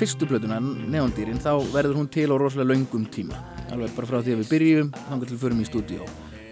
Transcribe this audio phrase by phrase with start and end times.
[0.00, 3.36] fyrstu plötuna, Neondýrin, þá verður hún til á rosalega löngum tíma.
[3.68, 6.06] Alveg bara frá því að við byrjum, þangar til förum í stúdíó.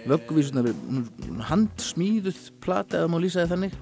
[0.08, 0.74] Vögguvísunar er
[1.48, 3.78] handsmíðuð plata, eða má lýsa þið þannig.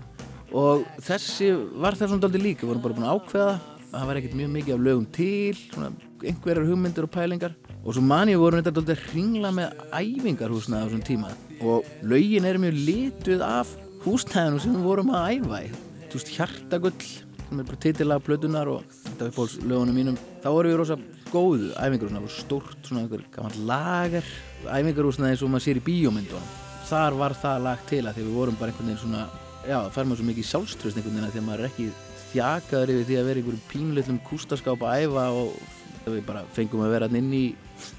[0.56, 1.48] Og þessi
[1.82, 4.52] var þessum daldi líka, við vorum bara búin að ákveða að það var ekkert mjög
[4.54, 5.90] mikið af lögum til, svona
[6.22, 7.58] einhverjar hugmyndir og pælingar.
[7.82, 11.34] Og svo mani vorum þetta daldi að ringla með æfingar húsnaði á þessum tíma.
[11.66, 13.74] Og lögin er mjög lituð af
[14.06, 15.74] húsnæðinu sem við vorum að æfa í.
[16.16, 20.78] Hjartagull sem er bara titilega plötunar og þetta upp á lögunum mínum þá voru við
[20.82, 20.96] rosa
[21.32, 24.28] góðu æfingar það voru stórt svona einhver gaman lagar
[24.68, 26.50] æfingar svona eins og maður sér í bíómyndunum
[26.86, 29.24] þar var það lag til að því við vorum bara einhvern veginn svona
[29.66, 31.88] já, það fær maður svo mikið sjálfströst einhvern veginn að því að maður er ekki
[32.26, 36.94] þjakaður yfir því að vera einhverjum pínleitlum kústaskáp að æfa og við bara fengum að
[36.94, 37.44] vera inn í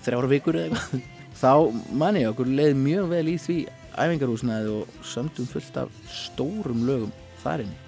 [0.05, 1.03] þrjára vikur eða eitthvað
[1.41, 1.51] þá
[1.99, 3.57] manni okkur leið mjög vel í því
[3.97, 7.11] æfingarhúsnaði og sömdum fullt af stórum lögum
[7.43, 7.86] þar inni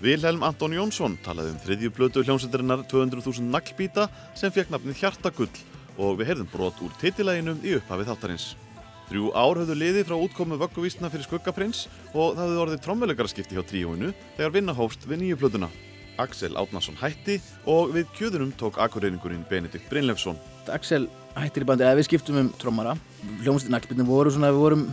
[0.00, 4.06] Vilhelm Anton Jónsson talaði um þriðju blötu hljómsveitarinnar 200.000 naglbíta
[4.38, 5.50] sem fekk nafnið Hjartagull
[6.00, 8.46] og við heyrðum brot úr titilæginum í upphafi þáttarins.
[9.10, 11.82] Þrjú ár höfðu liði frá útkomu vögguvísna fyrir Skuggaprins
[12.14, 15.68] og það höfðu orðið trommuleikaraskipti hjá tríóinu þegar vinna hófst við nýju plötuna.
[16.20, 17.36] Axel Átnarsson hætti
[17.68, 20.40] og við kjöðunum tók akureyringurinn Benedikt Brynlefsson.
[20.72, 22.96] Axel hættir í bandi eða við skiptum um trommara
[23.42, 24.88] hljómsveitin naglbyrnum voru svona við vorum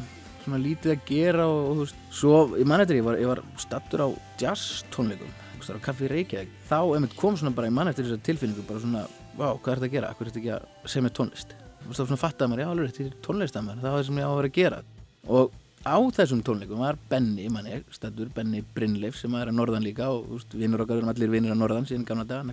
[0.48, 3.40] svona lítið að gera og, og þú veist, svo í mannættir ég var, ég var
[3.60, 4.10] stattur á
[4.40, 5.32] jazz tónleikum
[5.68, 9.04] á kaffi Reykjavík, þá einmitt kom svona bara í mannættir þessar tilfinningu, bara svona
[9.36, 11.50] vá, hvað er þetta að gera, hvað er þetta ekki að segja með tónlist?
[11.82, 13.98] Þú veist, þá svona fattaði maður, já, alveg, þetta er tónlist að maður það var
[13.98, 14.80] það sem ég á að vera að gera.
[15.28, 15.46] Og
[15.84, 20.20] á þessum tónleikum var Benny, manni, stattur Benny Brynleif sem er að norðan líka og
[20.30, 22.48] þú veist, vinnur okkar allir vinnir að norðan síðan gamla daga,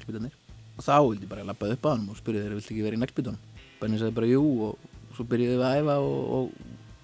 [0.74, 1.30] og þá vildi ég
[4.18, 4.26] bara
[5.14, 6.44] svo byrjuðum við að æfa og, og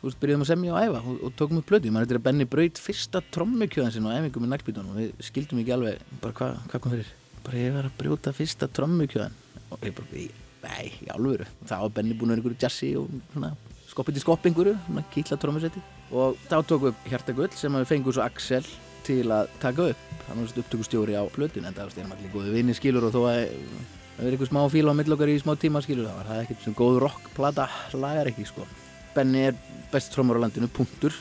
[0.01, 2.21] þú veist, byrjuðum að semja og æfa og, og tókum upp plötu, mann þetta er
[2.21, 6.05] að Benny braut fyrsta trommukjöðan sinna á æfingum með naglbítunum og við skildum ekki alveg,
[6.23, 7.11] bara hvað hva kom fyrir?
[7.45, 9.37] Bara ég var að brjóta fyrsta trommukjöðan
[9.69, 10.25] og ég bara,
[10.65, 11.47] nei, í alvöru.
[11.69, 13.53] Þá var Benny búin að vera einhverju jazzi og svona
[13.91, 18.17] skoppið til skopp einhverju, svona kýtla trommusetti og þá tókum við Hjartagull sem við fengum
[18.17, 18.67] svo Axel
[19.07, 20.05] til að taka upp.
[20.29, 25.33] Hann var upptökustjóri á plötun en það var og það eitthvað smá fíla á millokkar
[25.33, 27.67] í smá tíma skilur það var það ekkert sem góð rockplata
[27.97, 28.67] lagar ekki sko
[29.15, 29.57] Benny er
[29.93, 31.15] best trómar á landinu, punktur.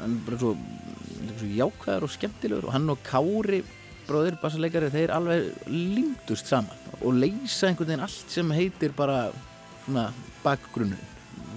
[0.00, 0.52] Hann er bara svo,
[1.38, 3.62] svo jákvæður og skemmtilegur og hann og Kári
[4.04, 9.26] bróðir, bassaleikari, þeir alveg lingdust saman og leysa einhvern veginn allt sem heitir bara
[9.84, 10.08] svona
[10.44, 10.98] bakgrunnu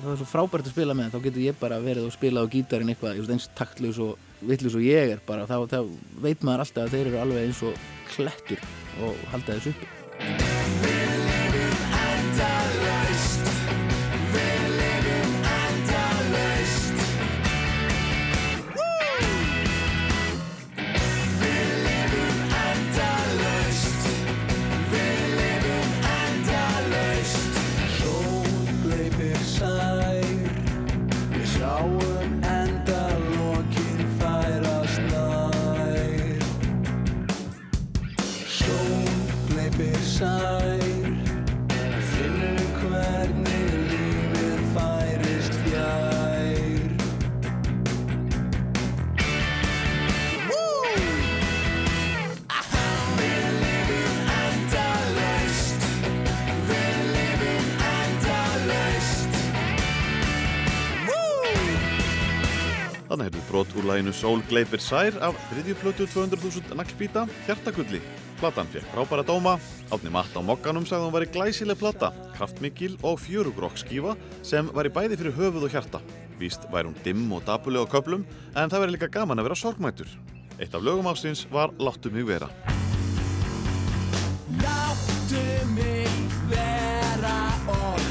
[0.02, 2.52] það er svo frábært að spila með þá getur ég bara verið og spila á
[2.52, 5.80] gítarinn eitthvað eins taktlaus og vitlaus og ég er bara þá, þá
[6.24, 8.64] veit maður alltaf að þeir eru alveg eins og klettur
[9.02, 10.57] og halda þessu uppi
[63.18, 68.02] undan heyrðu brot úr læginu Sól Gleipir Sær af þriðju plötu 200.000 naglbíta, Hjartagulli.
[68.38, 69.56] Platan fekk frábæra dóma,
[69.90, 74.14] átni matt á mokkanum sagði hún væri glæsileg plata, kraftmikil og fjörugrokk skífa
[74.46, 76.02] sem væri bæði fyrir höfuð og hjarta.
[76.38, 79.62] Víst væri hún dimm og dabuleg á köplum en það væri líka gaman að vera
[79.64, 80.14] sorgmætur.
[80.62, 82.52] Eitt af lögum ásins var Láttu mig vera.
[84.62, 85.42] Láttu
[85.74, 88.06] mig vera og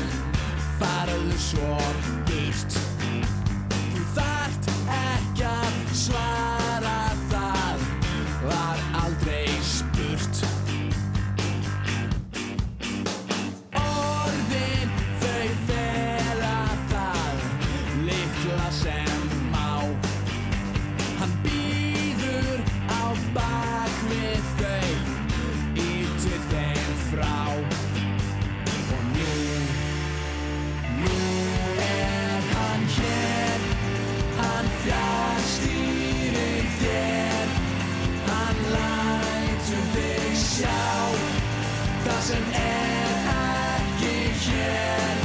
[0.83, 1.79] farðu svo
[2.27, 2.86] burt
[5.97, 6.99] svara
[7.31, 7.87] það.
[8.47, 8.86] Var
[42.27, 45.19] sem er ekki hér.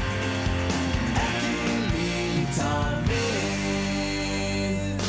[1.18, 2.74] Ekki líta
[3.07, 5.06] við.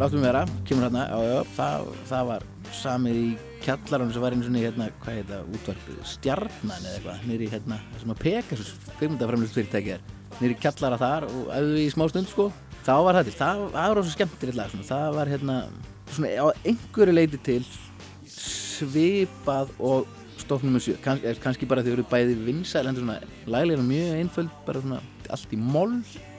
[0.00, 2.46] Láttum vera, kemur hérna, já, já, það, það var
[2.78, 3.26] samið í
[3.66, 7.50] kjallarann sem var einu svona í hérna, hvað heit það, útvarpið, stjarnan eða eitthvað, nýri
[7.52, 10.06] hérna, sem að Pegasus fyrirmyndaframlust fyrirtæki er,
[10.38, 12.46] nýri kjallara þar og auðvitað í smá stund, sko,
[12.86, 15.58] þá var það til, það, var rosa skemmtilegt lag, svona, það var hérna,
[16.14, 17.64] svona á einhverju leiti til
[18.38, 20.14] svipað og
[20.48, 25.00] stofnum Kann, kannski bara þau eru bæði vinsæl, en svona, laglega mjög einföld, bara svona
[25.28, 25.98] allt í moll,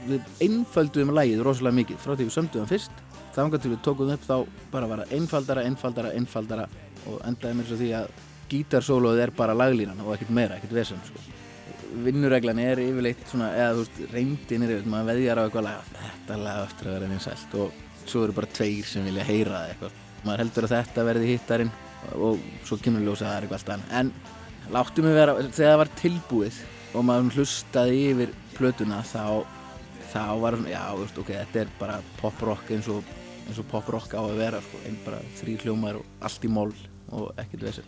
[0.09, 3.03] við einfölduðum lagið rosalega mikið frá því við sömduðum fyrst.
[3.35, 4.35] Þangar til við tókum upp þá
[4.73, 6.65] bara var það einfaldara, einfaldara, einfaldara
[7.07, 8.09] og endaði mér svo því að
[8.49, 11.21] gítarsólóð er bara laglínan og ekkert meira, ekkert vesen sko.
[12.05, 15.93] vinnureglan er yfirleitt svona, eða þú veist, reyndin er yfirleitt, maður veðjar á eitthvað lag
[15.93, 17.79] þetta lag eftir að vera vinsælt og
[18.09, 20.01] svo eru bara tveir sem vilja heyra eitthvað.
[20.25, 21.71] Maður heldur að þetta verði hittarinn
[22.15, 23.95] og svo kemur ljósa að það er eitthvað allt annað.
[23.99, 26.59] En láttu mig vera, þegar það var tilbúið
[26.89, 29.23] og maður hlustaði yfir plötuna þá
[30.09, 33.05] þá var svona, já, veist, ok, þetta er bara pop-rock eins og,
[33.49, 36.71] og pop-rock á að vera, sko, einn bara þrý hljómar og allt í mól
[37.13, 37.85] og ekkert vesel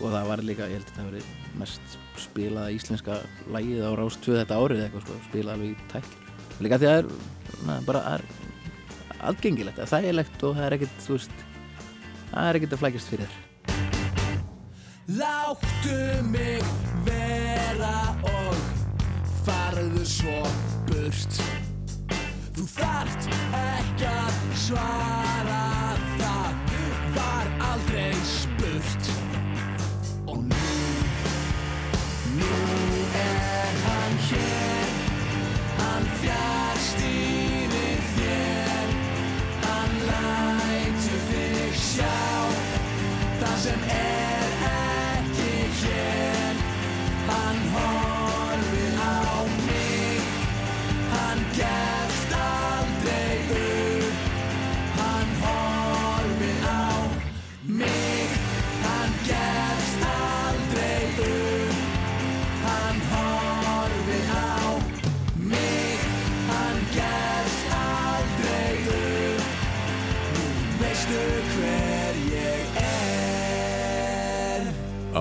[0.00, 3.18] og það var líka, ég held að það verið mest spilaða íslenska
[3.52, 6.96] lægið á Rás 2 þetta árið eitthvað, sko, spilað alveg í tækl líka því að
[6.96, 8.26] það er, bara það
[9.30, 11.46] aðgengilegt, það er þægilegt og það er ekkert, þú veist
[12.32, 13.49] það er ekkert að flækjast fyrir þér
[15.06, 16.62] Láttu mig
[17.04, 18.54] vera og
[19.44, 20.42] farðu svo
[20.86, 21.40] burt.
[22.54, 23.28] Þú þarft
[23.58, 25.60] ekki að svara
[26.20, 26.62] það
[27.18, 29.12] var aldrei spurt.
[30.30, 30.72] Og nú,
[32.38, 32.54] nú
[33.26, 34.59] er hann hér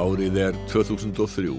[0.09, 1.51] Árið er 2003.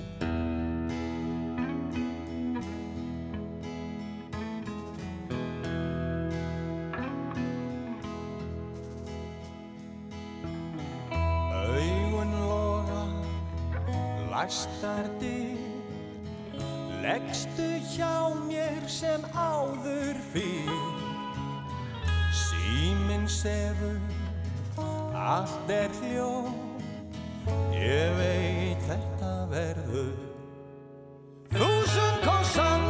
[11.15, 13.05] Augun loga,
[14.33, 15.61] læstar dyr
[17.05, 20.75] Leggstu hjá mér sem áður fyrr
[22.35, 24.03] Síminn sefur,
[25.15, 26.33] allt er hljó
[27.75, 30.13] Ég veit þetta verður
[31.55, 32.85] Þúsund kossan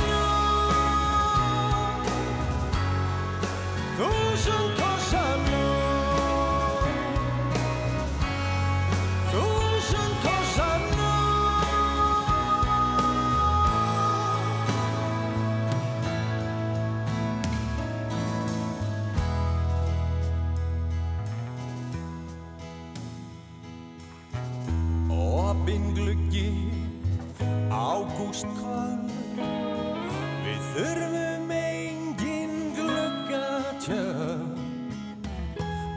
[4.01, 4.60] Þúsund
[27.71, 29.11] Ágúst kvöld
[30.45, 34.59] Við þurfum engin gluggatjöld.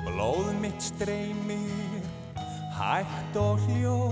[0.08, 2.08] Blóð mitt streymir
[2.74, 4.03] Hægt og hljótt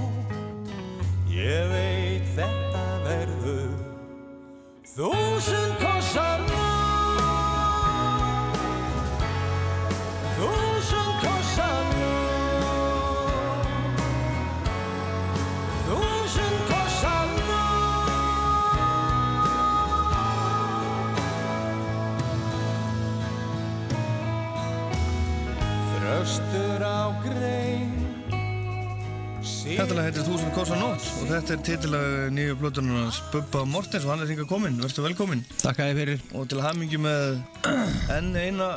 [30.62, 34.46] Þúsund Kossa Nótt og þetta er titilag nýju blötunarnas Bubba Mortens og hann er hingað
[34.52, 36.20] kominn, verður velkominn Takk að þið fyrir.
[36.38, 37.40] og til hamingi með
[38.18, 38.68] enn eina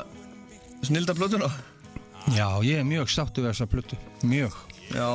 [0.80, 1.50] snilda blötuna
[2.32, 3.98] Já, ég er mjög sáttu við þessa plötu.
[4.24, 4.54] Mjög.
[4.94, 5.10] Já,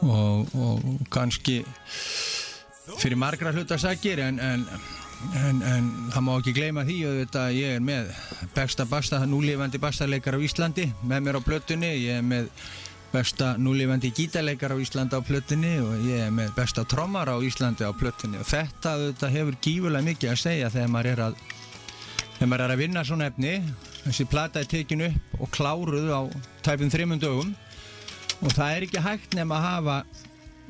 [0.00, 1.58] Og, og kannski
[2.96, 4.64] fyrir margra hlutasakir en, en,
[5.36, 8.08] en, en það má ekki gleyma því auðvitað að ég er með
[8.56, 11.92] besta basta, núlifandi bastaleikar á Íslandi með mér á plötunni.
[12.06, 12.48] Ég er með
[13.12, 17.86] besta núlifandi gítarleikar á Íslandi á plöttinni og ég er með besta trommar á Íslandi
[17.86, 21.38] á plöttinni og þetta, þetta hefur gífulega mikið að segja þegar maður er að,
[22.44, 23.54] maður er að vinna svona efni.
[24.06, 26.22] Þessi plata er tekinu upp og kláruð á
[26.66, 27.54] tæpum þrimund dögum.
[28.44, 29.96] Og það er ekki hægt nefn að hafa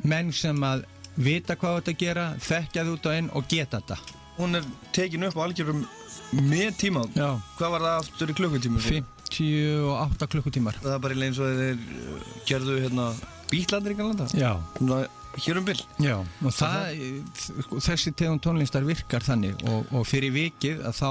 [0.06, 0.84] menn sem að
[1.16, 3.98] vita hvað þetta gera, þekkja það út á einn og geta þetta.
[4.36, 5.84] Hún er tekinu upp á algjörum
[6.46, 7.38] með tíma Já.
[7.56, 8.82] hvað var það aftur í klukkutíma?
[8.84, 10.78] 5 48 klukkutímar.
[10.82, 13.08] Það er bara eins og þeir eh, gerðu hérna
[13.50, 14.52] bítlandir í ganlanda Já.
[15.36, 17.00] Hér um byll Já og það,
[17.36, 21.10] það þessi tegum tónlistar virkar þannig og, og fyrir vikið að þá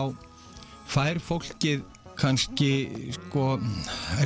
[0.95, 1.83] fær fólkið
[2.19, 2.71] kannski
[3.15, 3.55] sko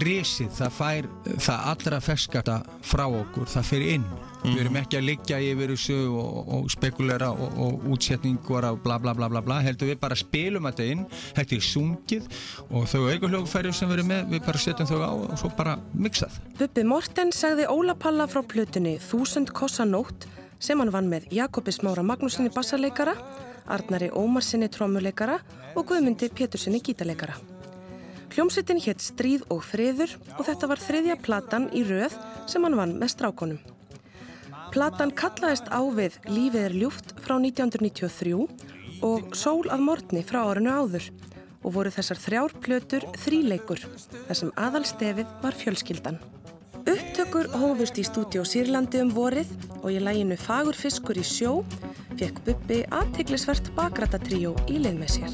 [0.04, 1.08] risið, það fær
[1.42, 4.10] það allra ferskata frá okkur, það fyrir inn.
[4.40, 8.96] Við erum ekki að liggja yfir þessu og, og spekulera og, og útsetningur og bla
[9.02, 11.04] bla bla bla bla, heldur við bara spilum þetta inn,
[11.36, 12.30] þetta er sungið
[12.70, 15.76] og þau auðvitað sem við erum með við bara setjum þau á og svo bara
[15.92, 16.40] mixað.
[16.62, 20.30] Bubbi Morten sagði Óla Palla frá plötunni Þúsund kossa nótt
[20.64, 23.16] sem hann vann með Jakobi Smára Magnúsinni bassarleikara,
[23.68, 25.40] Arnari Ómarsinni trommuleikara
[25.76, 27.59] og Guðmundi Pétursinni gítarleikara.
[28.30, 32.16] Hljómsveitin hétt Stríð og friður og þetta var þriðja platan í röð
[32.50, 33.60] sem hann vann með strákonum.
[34.70, 38.36] Platan kallaðist á við Lífið er ljúft frá 1993
[39.06, 41.10] og Sól að morgni frá árinu áður
[41.64, 43.82] og voru þessar þrjár plötur þríleikur
[44.28, 46.20] þar sem aðalstefið var fjölskyldan.
[46.90, 51.60] Upptökur hófust í stúdíu Sýrlandi um vorið og í læginu Fagur fiskur í sjó
[52.20, 55.34] fekk Bubbi aðteglisvert bakrættatríó í lið með sér.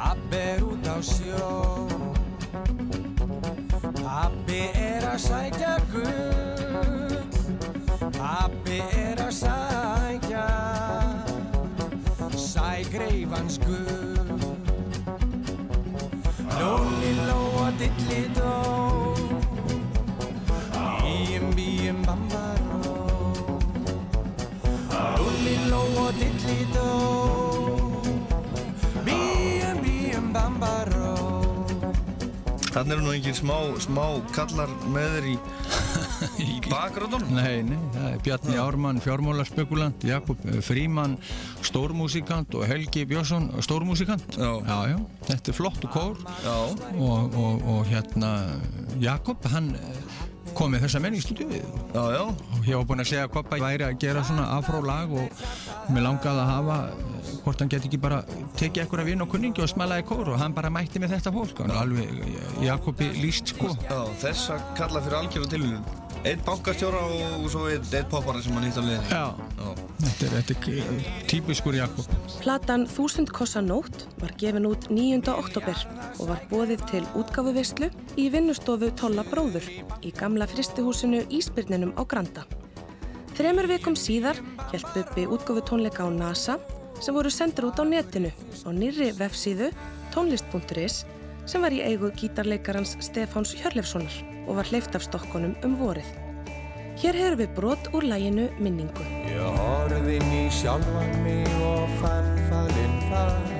[0.00, 1.48] Pappi er út á sjó.
[4.00, 7.18] Pappi er að sækja gull.
[8.16, 10.46] Pappi er að sækja
[12.46, 14.40] Sægreifans gull.
[16.56, 18.59] Lóli ló og dilli dó
[32.80, 35.34] Þannig eru nú engin smá, smá kallar með þér í,
[36.46, 41.18] í bakgröndunum Nei, nei, það er Bjarni Ármann, fjármálaspekulant, Jakob eh, Fríman,
[41.68, 44.24] stórmúsikant og Helgi Björnsson, stórmúsikant.
[44.32, 44.48] Já.
[44.64, 44.96] Já, já,
[45.28, 46.24] þetta er flottu kór.
[46.40, 46.56] Já,
[46.96, 48.32] og, og, og hérna
[49.04, 50.18] Jakob, hann eh,
[50.56, 52.24] kom með þessa menn í stúdíuð já, já.
[52.24, 55.44] Og ég var búinn að segja að Koppa væri að gera svona afrólag og
[55.92, 56.80] mér langaði að hafa
[57.44, 58.20] hvort hann geti ekki bara
[58.60, 61.64] tekið af vinn og kunningi og smalaði kór og hann bara mætti með þetta fólk
[61.64, 66.98] og alveg eh, Jakobi líst sko Já, þessa kalla fyrir algjörða tilvíðin Einn bankastjóra
[67.38, 69.22] og svo einn, einn poppara sem hann hitt á liðin Já,
[69.56, 69.68] Já.
[70.04, 72.10] þetta er, þetta er típiskur Jakob
[72.42, 75.22] Platan Þúsund kossa nótt var gefin út 9.
[75.32, 75.86] oktober
[76.18, 77.88] og var bóðið til útgáfuveislu
[78.20, 79.64] í vinnustofu Tolla Bróður
[80.04, 82.44] í gamla fristihúsinu Ísbyrninum á Granda.
[83.36, 86.58] Þremur vikum síðar hjælt Bubbi útgáfu tónleika á NASA
[87.00, 88.30] sem voru sendur út á netinu
[88.64, 89.70] á nýri vefsíðu
[90.14, 91.04] tónlist.is
[91.48, 94.16] sem var í eigu gítarleikarans Stefáns Hjörlefssonar
[94.46, 96.06] og var hleyft af stokkonum um vorið.
[97.00, 99.06] Hér hefur við brot úr læginu Minningu.
[99.30, 103.50] Ég horfði inn í sjálfan mig og fann farinn þar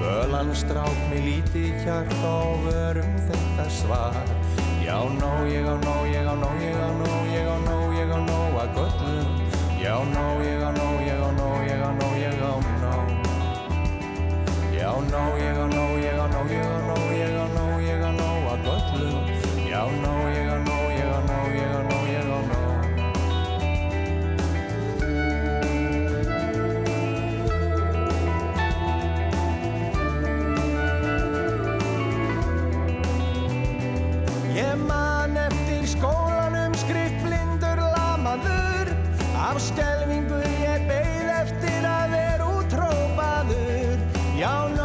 [0.00, 4.14] Fölan strák mig lítið hjart og vörum þetta svar
[4.80, 8.08] Já, nó, ég á nó, ég á nó, ég á nó, ég á nó, ég
[8.08, 9.28] á nó að göllum
[9.76, 11.49] Já, nó, ég á nó, ég á nó,
[14.90, 18.02] Já, nó, ég á nó, ég á nó, ég á nó, ég á nó, ég
[18.02, 19.24] á nó að göllum.
[19.70, 22.60] Já, nó, ég á nó, ég á nó, ég á nó, ég á nó
[34.56, 38.90] Ég man eftir skólanum skriftblindur lamaður.
[39.38, 44.00] Af skelvingu ég beið eftir að vera útrópaður
[44.40, 44.79] Já, nó,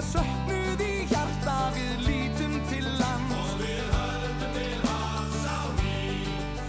[0.00, 6.04] er söknuð í hjarta við lítum til land og við höldum til hans á ný.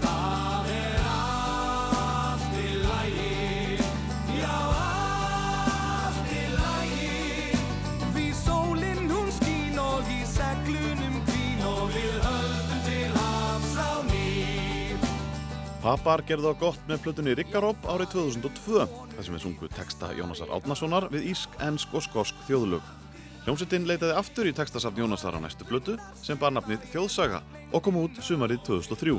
[0.02, 3.78] Það er allt í lægi
[4.36, 7.56] já allt í lægi
[8.18, 14.32] við sólinn hún skín og í seglunum kvín og við höldum til hans á ný.
[15.86, 18.90] Pappar gerði á gott með plötunni Rikkaróp árið 2002
[19.22, 22.98] sem við sungu texta Jónasar Átnasonar við Ísk, Ennsk og Skorsk þjóðlög.
[23.42, 27.40] Hljómsveitin leitaði aftur í textasafn Jónasar á næstu plötu sem bar nafnið Þjóðsaga
[27.74, 29.16] og kom út sumarið 2003.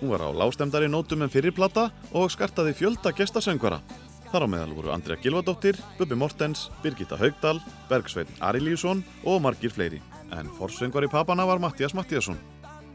[0.00, 3.82] Hún var á lágstemdari nótum en fyrirplata og skartaði fjölda gestasöngvara.
[4.32, 7.60] Þar á meðal voru Andrea Gilvadóttir, Bubi Mortens, Birgitta Haugdal,
[7.92, 10.00] Bergsveitn Arilíusson og margir fleiri.
[10.32, 12.40] En forsöngvar í papana var Mattias Mattiasson.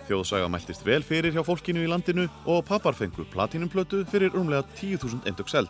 [0.09, 5.29] Þjóðsaga mæltist vel fyrir hjá fólkinu í landinu og papar fengu platinumplötu fyrir rúmlega 10.000
[5.29, 5.69] endug seld.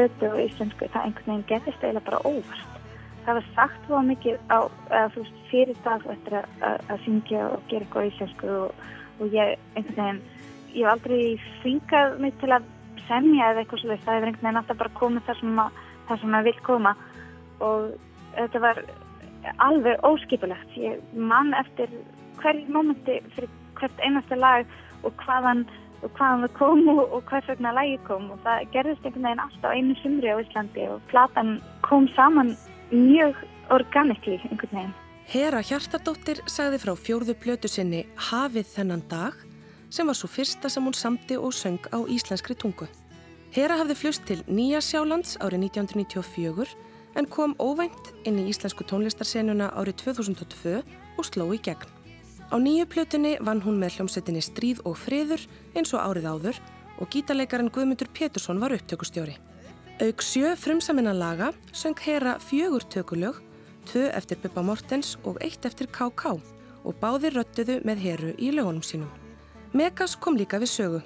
[0.00, 2.76] Plötu á íslensku, það einhvern veginn gerðist eiginlega bara óvart.
[3.26, 4.58] Það var sagt svo mikið á,
[5.12, 8.84] þú veist, fyrir dag eftir að, að, að syngja og gera eitthvað íslensku og,
[9.20, 10.22] og ég einhvern veginn,
[10.72, 11.22] ég hef aldrei
[11.60, 12.70] þvingað mig til að
[13.10, 16.22] semja eða eitthvað svo það hefur einhvern veginn alltaf bara komið þar sem að, þar
[16.22, 16.94] sem að vil koma
[17.60, 17.86] og
[18.38, 18.82] þetta var
[19.66, 20.76] alveg óskipulegt.
[20.80, 21.92] Ég man eftir
[22.40, 25.66] hverju mómenti fyrir hvert einasta lag og hvaðan
[26.02, 29.44] og hvaðan það kom og, og hvers vegna lagi kom og það gerðist einhvern veginn
[29.44, 31.52] alltaf einu sumri á Íslandi og platan
[31.86, 32.56] kom saman
[32.90, 33.36] mjög
[33.70, 34.96] organikli einhvern veginn.
[35.30, 39.36] Hera Hjartardóttir sagði frá fjórðu plötu sinni Hafið þennan dag
[39.90, 42.88] sem var svo fyrsta sem hún samti og söng á íslenskri tungu.
[43.54, 46.74] Hera hafði flust til Nýja Sjálands árið 1994
[47.18, 50.76] en kom óvænt inn í íslensku tónlistarsenuna árið 2002
[51.18, 51.99] og sló í gegn.
[52.50, 55.44] Á nýju plötunni vann hún með hljómsettinni Stríð og friður
[55.78, 56.56] eins og árið áður
[56.98, 59.36] og gítarleikarin Guðmundur Pétursson var upptökustjóri.
[60.02, 63.38] Auk sjö frumsaminna laga söng Hera fjögur tökulög,
[63.86, 66.34] tvö eftir Bubba Mortens og eitt eftir K.K.
[66.82, 69.14] og báðir röttuðu með Heru í lögunum sínum.
[69.72, 71.00] Megas kom líka við sögu.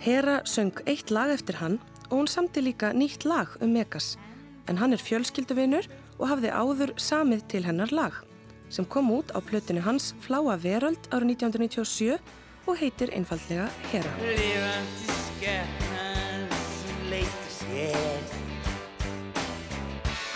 [0.00, 1.76] Hera söng eitt lag eftir hann
[2.08, 4.16] og hún samti líka nýtt lag um Megas
[4.64, 8.24] en hann er fjölskylduvinur og hafði áður samið til hennar lag
[8.70, 12.18] sem kom út á plötinu hans Fláa veröld árið 1997
[12.66, 14.12] og heitir einfallega Hera.
[14.22, 16.46] Lifandi skepnan
[16.78, 18.22] sem leitur sér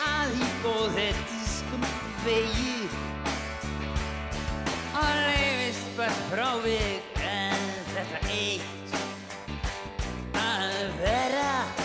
[0.09, 1.87] að hypothetískum
[2.25, 2.75] vegi
[4.94, 8.99] og leifist bara frávik en þetta eitt.
[10.35, 11.84] Að vera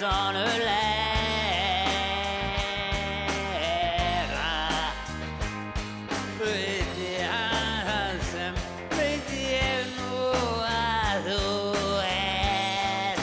[0.00, 0.64] persónulega
[6.38, 8.54] veit ég hann sem
[8.96, 10.20] veit ég nú
[10.64, 11.42] að þú
[12.06, 13.18] er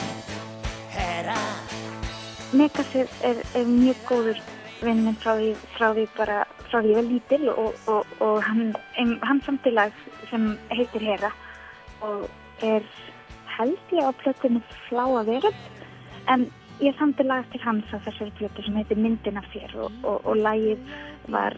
[3.26, 4.38] er, mjög góður
[4.78, 8.38] vinn minn frá því, frá því bara frá því ég var lítil og, og, og
[8.46, 8.70] hann,
[9.26, 9.98] hann samtilag
[10.30, 11.32] sem heitir Hera
[12.06, 12.28] og
[12.62, 12.86] er
[13.58, 15.66] held ég á plötunni Fláa veröld
[16.28, 16.46] en
[16.80, 20.36] ég samtilag til hans á þessari plötu sem heitir Myndin af þér og, og, og
[20.38, 20.78] lagið
[21.32, 21.56] var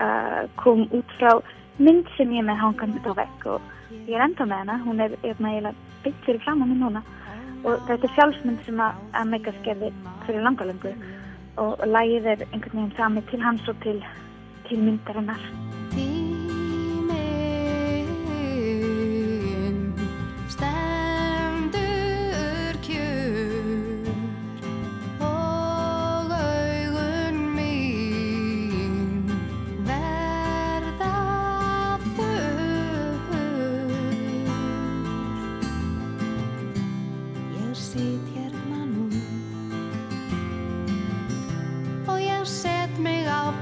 [0.00, 1.34] uh, kom út frá
[1.78, 3.72] mynd sem ég með hangandi á vekk og
[4.08, 7.02] ég er enda með hana, hún er eiginlega byggt fyrir fram á mig núna.
[7.62, 9.92] Og þetta er sjálfsmynd sem að, að Megas gerði
[10.26, 10.94] fyrir langalöngu
[11.60, 14.02] og, og lagið er einhvern veginn sami til hans og til,
[14.66, 15.46] til myndarinnar.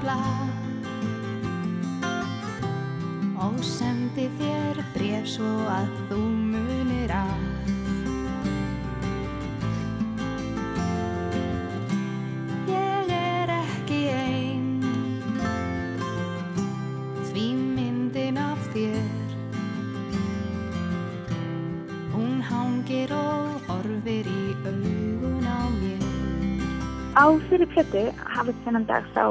[0.00, 0.50] Blað.
[3.40, 6.18] Og sendi þér bref svo að þú
[6.52, 7.46] munir að
[12.68, 14.68] Ég er ekki ein.
[17.30, 19.36] Því myndin af þér.
[22.14, 25.49] Hún hangir og horfir í augun á mér
[27.18, 29.24] Á fyrir plötu, hafið þennan dag, þá,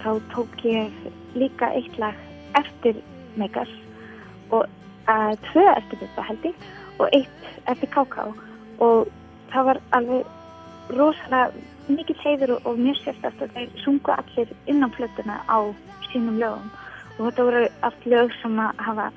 [0.00, 0.92] þá tók ég
[1.36, 2.16] líka eitt lag
[2.56, 3.02] eftir
[3.36, 3.68] Megas
[4.48, 6.64] og uh, tvö eftir þetta held ég
[6.96, 8.24] og eitt eftir KK
[8.86, 9.12] og
[9.52, 14.80] það var alveg rosalega mikið heiður og, og mjög sérstætt að þeir sungu allir inn
[14.80, 15.58] á plötuna á
[16.08, 16.72] sínum lögum.
[17.18, 19.10] Og þetta voru allt lög sem að hafa,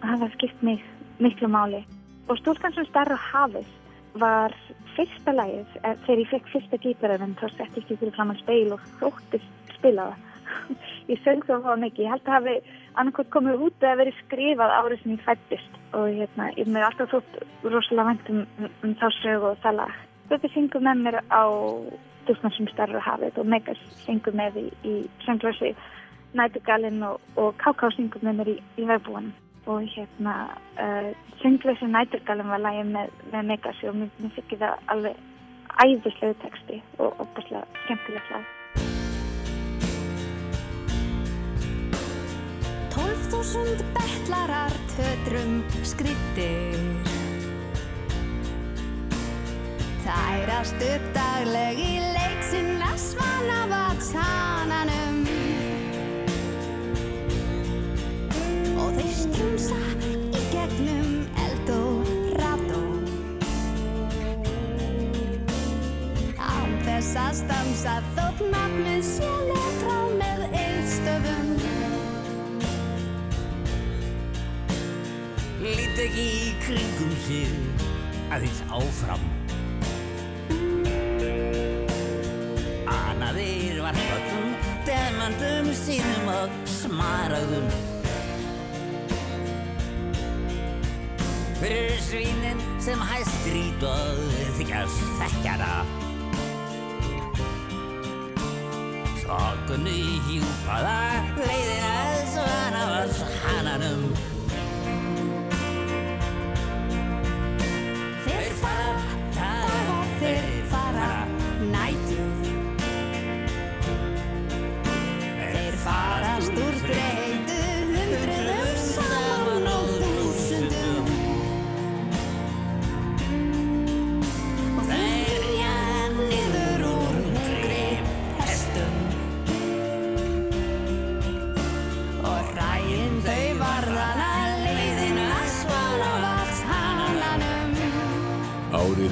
[0.00, 0.80] hafa skipt mig
[1.20, 1.84] miklu máli.
[2.28, 3.68] Og stúlkan sem starra hafið
[4.16, 4.56] var
[4.96, 8.72] fyrsta lagið, eh, þegar ég fekk fyrsta gítaröfum þá settist ég fyrir fram að speil
[8.76, 10.30] og þóttist spila það.
[11.12, 12.54] ég söng það hóa mikið, ég held að hafi
[12.94, 17.12] annarkot komið út eða verið skrifað árið sem ég fættist og hérna, ég með alltaf
[17.14, 18.42] þótt rosalega vænt um,
[18.82, 20.02] um, þá sög og það lag.
[20.30, 21.44] Þetta syngur með mér á
[22.24, 24.94] Dúsna sem starra hafið og Megas syngur með í, í
[25.26, 25.74] sönglösi
[26.34, 29.34] Nætugalinn og, og Káká syngur með mér í, í vefbúanum
[29.66, 30.34] og hérna
[30.80, 35.22] uh, Sönglösi Næturgalum var lægið með, með Megasi og mér, mér fikk það alveg
[35.84, 38.52] æðislegu texti og opaslega skemmtilegt lag.
[42.94, 46.78] 12.000 betlarar tötrum skrittir
[50.04, 55.13] Tærast upp dagleg í leik sinna svana vatsananum
[58.84, 61.12] Og þeir strunsa í gegnum
[61.46, 62.82] eldorado
[66.36, 71.54] Án þess að stansa þótt nafnið sé letra með einstöfum
[75.64, 77.48] Lít ekki í kringum sig
[78.34, 79.24] aðeins áfram.
[82.90, 84.52] Anaðir var höllum
[84.84, 87.93] demandum sínum og smaragðum
[91.60, 93.46] Fyrir svínin sem hæst
[93.88, 94.18] og
[94.56, 95.74] þykjast þekkjana
[99.24, 100.96] Þokunni hjúpaða
[101.38, 101.92] leiðina
[102.34, 103.14] svana var
[103.44, 104.02] hananum.
[108.26, 108.98] Þeir fara
[109.38, 110.53] daga, þeir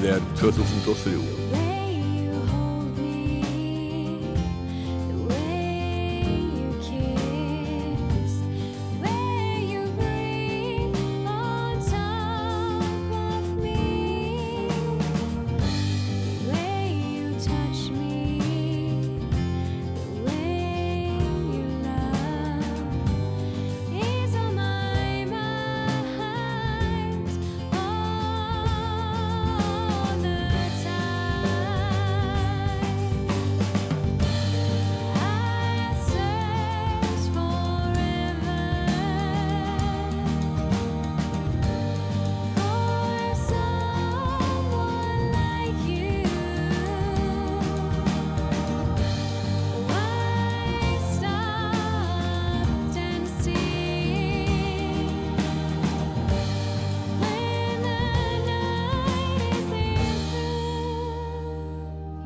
[0.03, 1.32] Árið er 2003.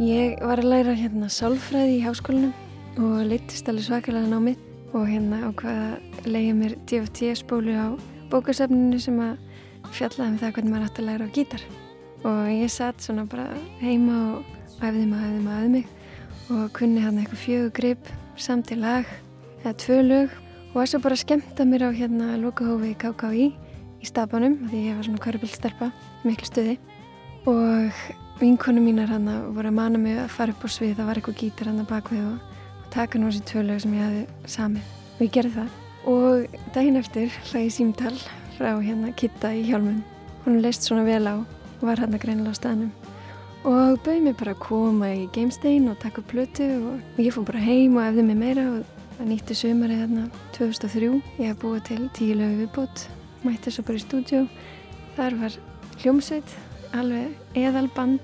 [0.08, 2.54] Ég var að læra hérna sálfræði í háskólanum
[3.04, 4.60] og leittist alveg svakalega námið
[4.96, 7.91] og hérna ákvaða að leiða mér DFT spólu á
[8.32, 9.34] bókasafninu sem að
[9.98, 11.65] fjallaði um það hvernig maður átti að læra á gítar.
[12.24, 13.48] Og ég satt svona bara
[13.82, 18.72] heima og æfði mig, æfði mig, æfði mig og kunni hann eitthvað fjögur grip samt
[18.72, 19.10] í lag
[19.65, 20.38] eða tvö lög
[20.70, 25.02] og var svo bara að skemmta mér á hérna lokahófi KKÍ í stafanum því ég
[25.02, 25.91] var svona körbildsterpa
[26.24, 26.78] miklu stuði.
[27.50, 27.91] Og
[28.39, 31.39] vinkonu mínar hann voru að mana mig að fara upp á svið það var eitthvað
[31.41, 34.91] gítar hann að bakvið og, og taka nú þessi tvö lög sem ég hefði samið.
[35.17, 35.76] Og ég gerði það.
[36.08, 38.13] Og daginn eftir hlæði símtal
[38.58, 40.04] frá hérna Kitta í hjálmum.
[40.45, 42.91] Hún leist svona vel á og var hann að greinilega á staðnum.
[43.67, 47.63] Og bauði mig bara að koma í Gamestein og taka plötu og ég fór bara
[47.63, 48.86] heim og efði mig meira og
[49.17, 53.08] það nýtti sömari hérna 2003 ég hef búið til tíu lögu viðbót
[53.41, 54.43] mætti svo bara í stúdjó
[55.17, 55.56] þar var
[56.04, 56.54] hljómsveit
[56.95, 58.23] alveg eðalband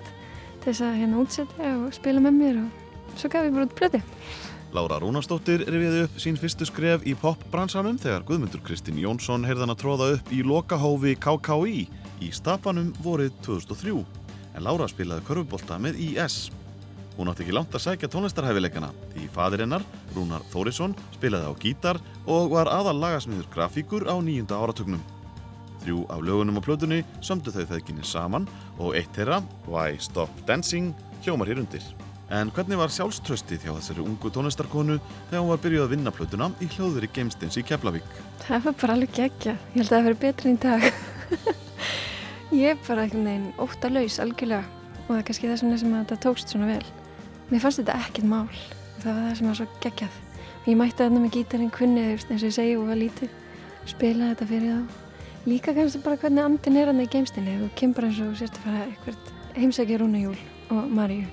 [0.63, 3.77] til þess að hérna útsetja og spila með mér og svo gaf ég bara út
[3.77, 4.03] plötu
[4.73, 9.83] Lára Rúnarsdóttir rifiði upp sín fyrstu skref í popbransanum þegar Guðmundur Kristinn Jónsson heyrðan að
[9.83, 11.83] tróða upp í lokahófi KKÍ
[12.25, 13.93] í stapanum vorið 2003
[14.53, 16.47] en Lára spilaði körfubolta með IS.
[17.13, 22.01] Hún átti ekki langt að sækja tónlistarhæfileikana því fadir hennar, Rúnar Þórisson, spilaði á gítar
[22.25, 25.03] og var aðal lagasmiður grafíkur á nýjunda áratugnum.
[25.83, 28.47] Þrjú af lögunum á plötunni sömdu þau þeginni saman
[28.79, 30.93] og eitt þeirra, Why Stop Dancing,
[31.25, 31.83] hljómar hér undir.
[32.31, 34.95] En hvernig var sjálfströstið hjá þessari ungu tónlistarkonu
[35.29, 38.07] þegar hún var byrjuð að vinna plötuna í hljóðveri Geimstins í Keflavík?
[38.45, 39.57] Það var bara alveg geggja.
[39.73, 40.87] Ég held að það verið betri í dag.
[42.63, 44.63] ég er bara einhvern veginn óttalauðs algjörlega
[45.03, 46.89] og það er kannski vegna sem þetta tókst svona vel.
[47.51, 48.47] Mér fannst þetta ekkert mál.
[49.03, 50.19] Það var það sem var svo geggjað.
[50.63, 53.39] Ég mætti þarna með gítarinn kunnið eins og ég segi og var lítið.
[53.83, 55.02] Spila þetta fyrir þá.
[55.43, 57.57] Líka kannski bara hvernig andin er hann í Geimstinni.
[57.59, 60.37] Þú kemur eins og sérst að fara eitthvað heimsækja Rúnajúl
[60.71, 61.25] og Maríu.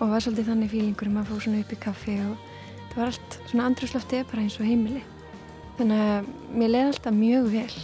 [0.00, 2.32] Og var svolítið þannig fílingur um að fá svona upp í kaffi og
[2.90, 5.02] það var allt svona andrúslöftið er bara eins og heimili.
[5.78, 7.76] Þannig að mér leiði alltaf mjög vel.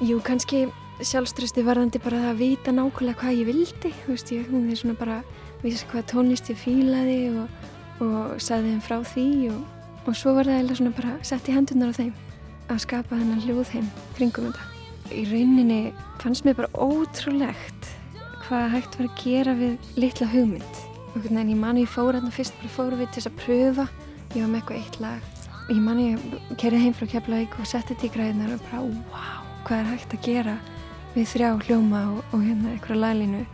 [0.00, 0.62] Jú, kannski
[1.04, 4.96] sjálfströsti varðandi bara að vita nákvæmlega hvað ég vildi þú veist, ég hún er svona
[5.00, 5.20] bara
[5.62, 7.70] vissi hvað tónlist ég fílaði og,
[8.04, 9.62] og sagði þeim frá því og,
[10.04, 12.12] og svo var það eða svona bara sett í hendunar á þeim
[12.70, 13.88] að skapa þennan hljóð heim
[14.18, 14.69] kringum þetta
[15.14, 15.80] í rauninni
[16.20, 17.90] fannst mér bara ótrúlegt
[18.44, 20.80] hvað hægt var að gera við litla hugmynd.
[21.14, 23.86] En ég mani ég fór hérna fyrst bara fóru við til þess að pröfa.
[24.34, 25.28] Ég var með eitthvað eitt lag.
[25.70, 29.46] Ég mani ég kerið heim frá Keflavík og setti þetta í græðinar og bara wow,
[29.68, 30.56] hvað er hægt að gera
[31.14, 33.44] við þrjá hljóma og, og hérna eitthvað laglínu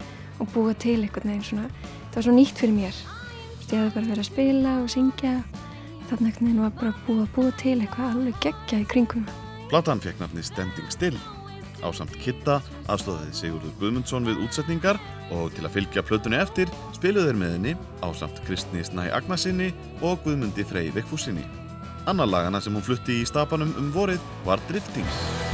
[0.41, 1.71] og búa til eitthvað neginn svona.
[2.09, 3.05] Það var svo nýtt fyrir mér.
[3.67, 5.39] Ég hefði bara verið að spila og syngja.
[6.09, 9.33] Þannig að það var bara búið að búa til eitthvað alveg geggja í kringum.
[9.69, 11.19] Platan fekk nafni Standing Still
[11.85, 12.61] Ásamt Kitta
[12.93, 15.01] aðstóðaði Sigurður Guðmundsson við útsetningar
[15.35, 17.75] og til að fylgja plötunni eftir spiluðu þeir með henni
[18.07, 21.45] ásamt Kristni Snæ Agnarsinni og Guðmundi Frey Vekkfúsinni.
[22.07, 25.46] Annar lagana sem hún flutti í stapanum um vorið var Drifting.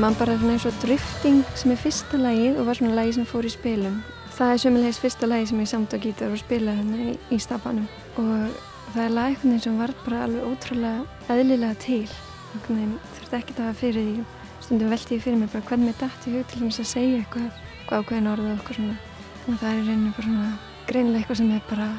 [0.00, 3.18] Ég man bara svona eins og drifting sem er fyrsta lagið og var svona lagið
[3.18, 3.98] sem fór í spilum.
[4.32, 7.38] Það er sömulegis fyrsta lagið sem ég samt á gítar og spilaði þarna í, í
[7.44, 7.90] stafanum.
[8.16, 8.30] Og
[8.94, 12.08] það er lag eitthvað sem var bara alveg ótrúlega eðlilega til.
[12.64, 14.26] Þurfti ekki að hafa fyrir því.
[14.64, 17.62] Stundum velti ég fyrir mig bara hvernig mér dætti hug til þess að segja eitthvað,
[17.84, 18.98] hvað ákveðin orðið og eitthvað svona.
[19.44, 20.50] Þannig að það er í rauninu bara svona
[20.88, 21.94] greinilega eitthvað sem er bara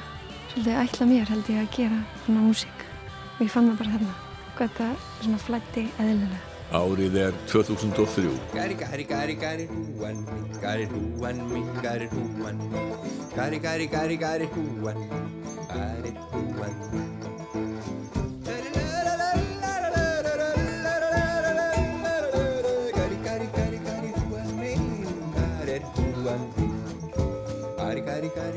[0.55, 2.87] svolítið ætla mér held ég að gera svona músík.
[3.35, 4.21] Og ég fann það bara þarna,
[4.57, 6.47] hvað það svona flætti eðlilega.
[6.71, 8.31] Árið er 2003.
[8.55, 10.87] Gari gari gari húan mín, gari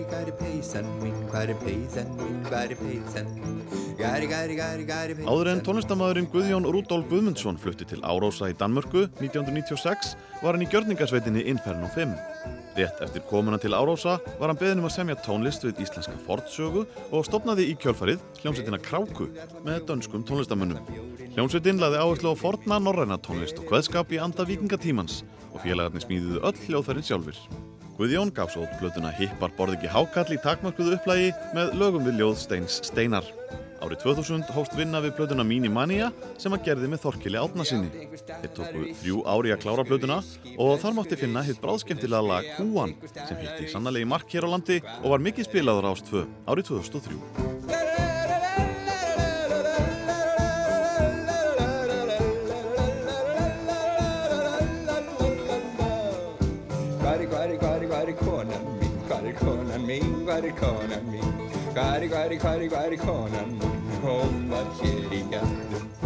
[0.07, 1.18] gari peysan mín,
[1.64, 3.63] peysan mín, gari peysan mín
[4.04, 9.06] Gari gari gari peysan Áður en tónlistamæðurinn Guðjón Rúdolf Guðmundsson flutti til Árósa í Danmörku
[9.16, 10.10] 1996
[10.42, 12.12] var hann í gjörningasveitinni Inferno 5.
[12.76, 16.84] Rétt eftir komuna til Árósa var hann beðin um að semja tónlist við íslenska fortsögu
[17.14, 19.30] og stopnaði í kjölfarið hljómsveitina Kráku
[19.64, 20.84] með dönskum tónlistamönnum.
[21.38, 25.22] Hljómsveitin laði áherslu á forna norræna tónlist og hveðskap í anda vikingatímans
[25.54, 27.40] og félagarnir smíðuðu öll hljóðfærin sjálfur.
[27.96, 32.18] Guðjón gaf svo út blötuna Hippar borð ekki hákall í takmörkuðu upplægi með lögum við
[32.20, 33.28] ljóð Steins Steinar.
[33.85, 36.07] Árið 2000 hóst vinna við blöðuna Minimania
[36.40, 38.07] sem hann gerði með Þorkili Átnasinni.
[38.25, 40.16] Þeir tóku þrjú ári að klára blöðuna
[40.57, 44.79] og þar mátti finna hitt bráðskemmtilega lag Húan sem hitti sannalegi mark hér á landi
[45.03, 47.20] og var mikið spilaður ást 2 árið 2003.
[57.05, 58.97] Hvar er, hvar er, hvar er, hvar er konan mín?
[59.05, 60.09] Hvar er konan mín?
[60.25, 61.31] Hvar er konan mín?
[61.75, 63.73] Hvar er konan mín?
[64.04, 66.03] Hún var hér í gættum.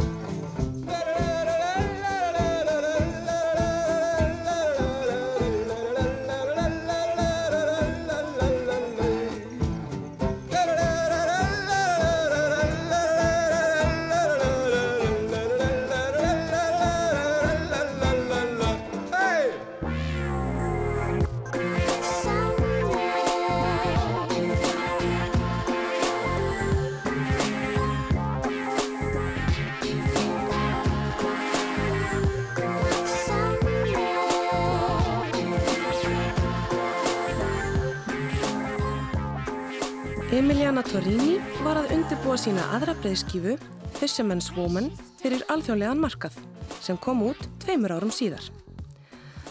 [40.48, 43.58] Emiliana Torrini var að undirbúa sína aðra breyðskífu
[43.98, 44.86] Fisherman's Woman
[45.20, 46.38] fyrir alþjóðlegan markað
[46.80, 48.46] sem kom út tveimur árum síðar.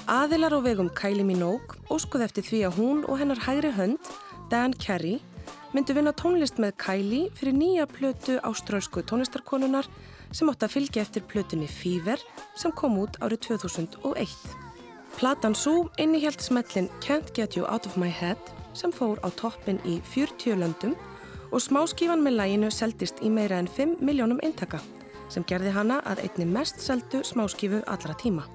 [0.09, 4.09] Aðilar á vegum Kylie Minogue óskuð eftir því að hún og hennar hægri hönd,
[4.49, 5.21] Dan Carey,
[5.77, 9.85] myndu vinna tónlist með Kylie fyrir nýja plötu ástrálsku tónlistarkonunar
[10.33, 12.25] sem átti að fylgja eftir plötunni Fever
[12.57, 14.39] sem kom út árið 2001.
[15.21, 19.79] Platan Sú innihjalt smellin Can't Get You Out of My Head sem fór á toppin
[19.85, 20.93] í 40 löndum
[21.51, 24.79] og smáskífan með læginu seldist í meira en 5 miljónum eintaka
[25.33, 28.45] sem gerði hana að einni mest seldu smáskífu allra tíma.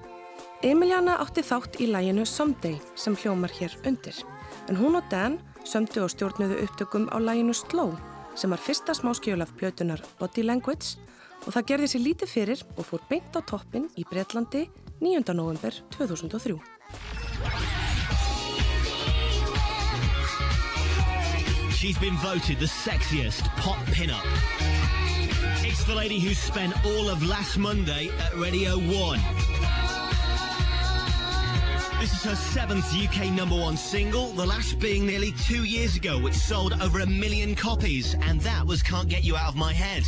[0.63, 4.23] Emiliana átti þátt í læginu Someday sem hljómar hér undir
[4.69, 7.93] en hún og Dan sömdu og stjórnuðu upptökum á læginu Slow
[8.35, 10.97] sem var fyrsta smáskífulaf plötunar Body Language
[11.45, 14.67] og það gerði sér lítið fyrir og fór beint á toppin í Breitlandi
[15.03, 15.33] 9.
[15.35, 17.82] november 2003.
[21.83, 24.23] She's been voted the sexiest pop pinup.
[25.67, 29.19] It's the lady who spent all of last Monday at Radio 1.
[31.99, 36.17] This is her seventh UK number one single, the last being nearly two years ago,
[36.17, 39.73] which sold over a million copies, and that was Can't Get You Out of My
[39.73, 40.03] Head.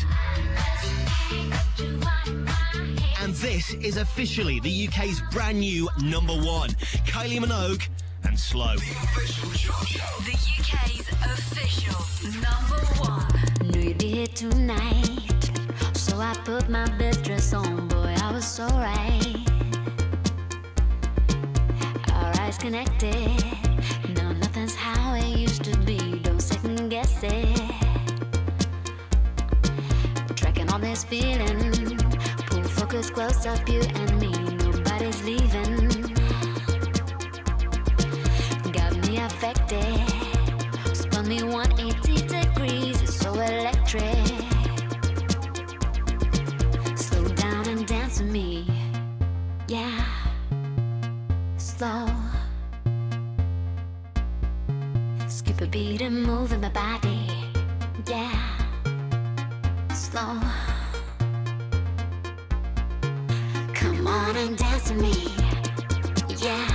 [3.19, 6.69] And this is officially the UK's brand new number one,
[7.05, 7.85] Kylie Minogue
[8.23, 8.75] and Slow.
[8.77, 10.94] The UK's
[11.25, 11.99] official
[12.41, 13.71] number one.
[13.71, 15.51] Knew you'd be here tonight,
[15.93, 17.87] so I put my best dress on.
[17.87, 19.35] Boy, I was so right.
[22.13, 23.43] Our eyes connected.
[24.15, 26.19] No, nothing's how it used to be.
[26.19, 27.61] Don't second guess it.
[30.35, 31.97] Tracking all this feeling.
[32.47, 34.31] Pull focus close up, you and me.
[34.57, 35.89] Nobody's leaving.
[38.71, 39.94] Got me affected.
[41.55, 43.01] Spun me 180 degrees.
[43.01, 44.27] It's so electric.
[46.97, 48.67] Slow down and dance with me.
[49.69, 50.05] Yeah.
[51.55, 52.07] Slow.
[55.29, 57.31] Skip a beat and move in my body.
[58.05, 58.35] Yeah.
[59.93, 60.41] Slow.
[63.73, 65.33] Come on and dance with me.
[66.45, 66.74] Yeah.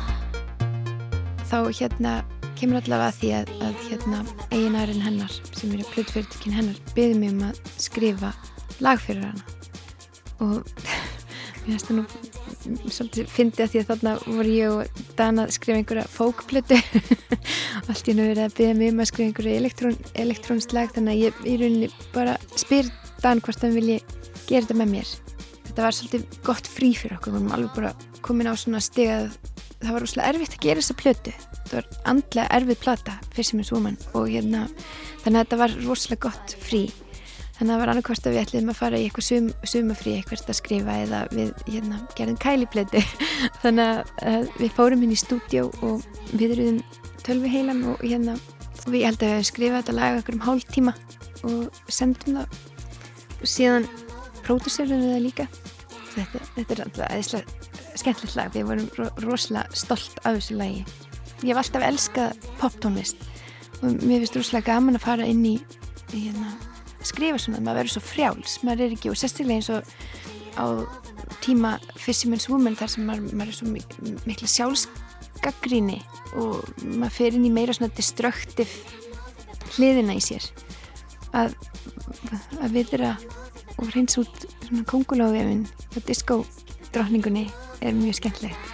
[1.51, 2.11] þá hérna
[2.55, 4.19] kemur allavega að því að, að hérna
[4.53, 8.29] eiginarinn hennar sem eru plötfyrirtekin hennar byði mig um að skrifa
[8.83, 9.43] lag fyrir hana.
[10.41, 10.61] Og
[11.65, 12.05] mér finnst það nú
[12.93, 16.79] svolítið fyndi að því að þarna voru ég og Dan að skrifa einhverja fókplötu.
[17.89, 21.17] Allt í nú verið að byggja mig um að skrifa einhverju elektrón, elektrónist lag þannig
[21.17, 22.91] að ég í rauninni bara spyr
[23.21, 23.99] Dan hvort hann vilji
[24.47, 25.15] gera þetta með mér.
[25.67, 29.11] Þetta var svolítið gott frí fyrir okkur við varum alveg bara komin á svona stig
[29.11, 29.33] að
[29.81, 31.35] það var rosalega erfitt að gera þessa plötu
[31.69, 34.67] það var andlega erfið plata Fisherman's Woman og hérna
[35.23, 36.85] þannig að þetta var rosalega gott frí
[37.61, 40.47] Þannig að það var annarkvort að við ætlum að fara í eitthvað sum, sumafrí eitthvað
[40.49, 43.01] að skrifa eða við hérna, gerðum kælipleiti.
[43.61, 46.79] Þannig að við fórum inn í stúdjó og við erum
[47.21, 48.33] tölvi heilan og hérna,
[48.87, 50.95] við held að við skrifa þetta lag okkur um hálf tíma
[51.51, 52.57] og sendum það
[53.37, 53.85] og síðan
[54.41, 55.49] pródúserum við það líka.
[56.15, 60.83] Þetta, þetta er alltaf eðislega skemmtilegt lag, við vorum ro rosalega stolt af þessu lagi.
[61.41, 63.23] Ég hef alltaf elskað poptónlist
[63.81, 65.55] og mér finnst rosalega gaman að fara inn í,
[66.13, 66.51] í hérna,
[67.07, 68.57] skrifa svona, maður verður svo frjáls.
[68.65, 70.65] Maður er ekki, og sérstaklega eins og á
[71.41, 73.95] tíma Fisherman's Woman þar sem maður, maður er svo mik
[74.29, 75.99] mikla sjálfsgaggríni
[76.37, 78.69] og maður fer inn í meira svona destruktiv
[79.75, 80.45] hliðina í sér.
[81.31, 81.55] Að,
[82.59, 83.15] að viðra
[83.77, 85.65] og hreins út svona kongulófefin
[85.95, 86.41] og disco
[86.91, 87.47] drotningunni
[87.81, 88.70] er mjög skemmtilegt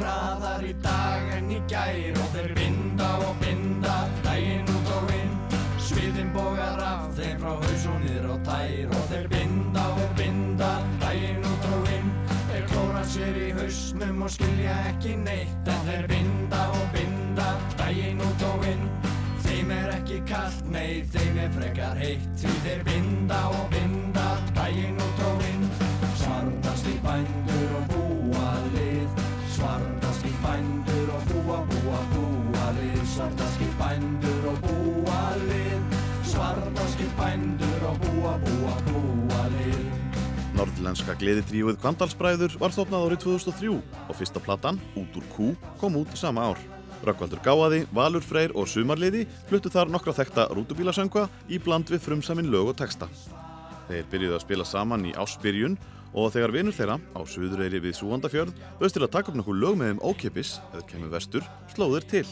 [0.00, 3.94] hraðar í dag en í gær Og þeir binda og binda
[4.24, 5.34] daginn út og inn
[5.86, 10.70] Sviðin bógar af þeim frá haus og niður á tær Og þeir binda og binda
[11.02, 12.12] daginn út og inn
[12.50, 18.24] Þeir klóra sér í hausnum og skilja ekki neitt En þeir binda og binda daginn
[18.26, 18.88] út og inn
[19.46, 24.98] Þeim er ekki kallt, nei, þeim er frekar heitt Því þeir binda og binda daginn
[25.00, 25.68] út og inn
[26.18, 27.55] Svartast í bændur
[33.16, 35.94] í bændur og búa lið
[36.28, 39.78] Svartast í bændur og búa, búa, búa lið
[40.56, 45.48] Norðlenska gleðitríuð Kvandalsbræður var þófnað árið 2003 og fyrsta platan, Út úr kú,
[45.80, 46.60] kom út sama ár.
[47.04, 52.48] Rökkvaldur Gáaði, Valur Freyr og Sumarliði fluttu þar nokkra þekta rútubílasöngva í bland við frumsamin
[52.52, 53.08] lög og texta.
[53.88, 55.76] Þeir byrjuðu að spila saman í ásbyrjun
[56.16, 59.76] og þegar vinur þeirra á Suðureyri við Súandafjörð bauðst til að taka upp nokkuð lög
[59.76, 62.24] með þeim ókipis eða kemur vestur, slóðir til.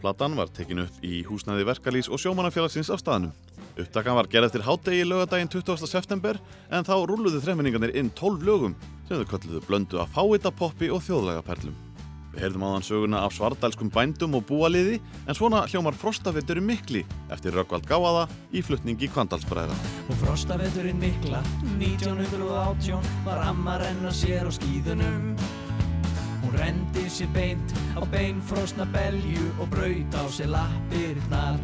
[0.00, 3.34] Platan var tekin upp í húsnæði verkalýs og sjómannafélagsins af staðnum.
[3.80, 5.86] Upptakan var gerð eftir hádegi lögadaginn 20.
[5.88, 6.40] september
[6.72, 8.74] en þá rúluðu þremminningarnir inn 12 lögum
[9.08, 11.76] sem þau kölluðu blöndu af fáita poppi og þjóðlega perlum.
[12.30, 17.02] Við heyrðum áðan söguna af svardælskum bændum og búaliði en svona hljómar frostavettur mikli
[17.34, 19.78] eftir Rökkvald Gáaða í flutningi Kvandalsbræða.
[20.06, 21.42] Og frostaveturinn mikla
[21.80, 25.59] 1918 var amma renna sér á skíðunum Hún
[26.60, 31.58] rendi sér beint á beinfrosna belju og braut á sér lappirnar.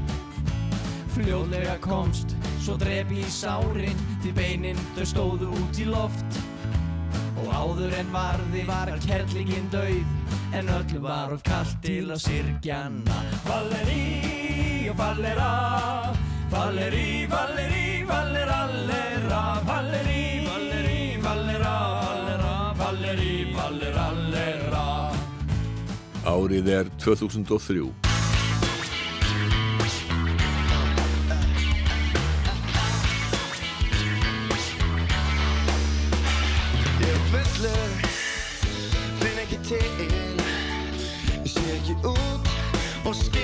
[1.14, 6.40] Fljóðlega komst, svo drefi í sárin því beinin þau stóðu út í loft.
[7.36, 10.16] Og áður en varði var kerlingin dauð
[10.56, 15.50] en öllu var of kallt til að sirkjana Valeri og Valera
[16.50, 19.15] Valeri, Valeri, Valerallera
[26.26, 27.84] Árið er 2003.
[37.06, 37.94] Ég fullur,
[39.22, 39.86] finn ekki til
[41.46, 42.54] sé ekki út
[43.06, 43.35] og skil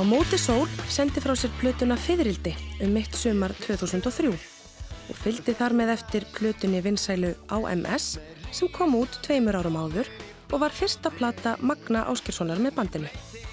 [0.00, 5.74] Á móti sól sendi frá sér plötuna Fiðrildi um mitt sumar 2003 og fylgdi þar
[5.76, 8.14] með eftir plötunni vinsælu AMS
[8.48, 10.08] sem kom út tveimur árum áður
[10.54, 13.10] og var fyrsta plata Magna Áskilssonar með bandinu.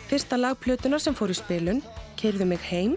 [0.08, 1.82] Fyrsta lag plötunar sem fór í spilun,
[2.16, 2.96] Keirðu mig heim,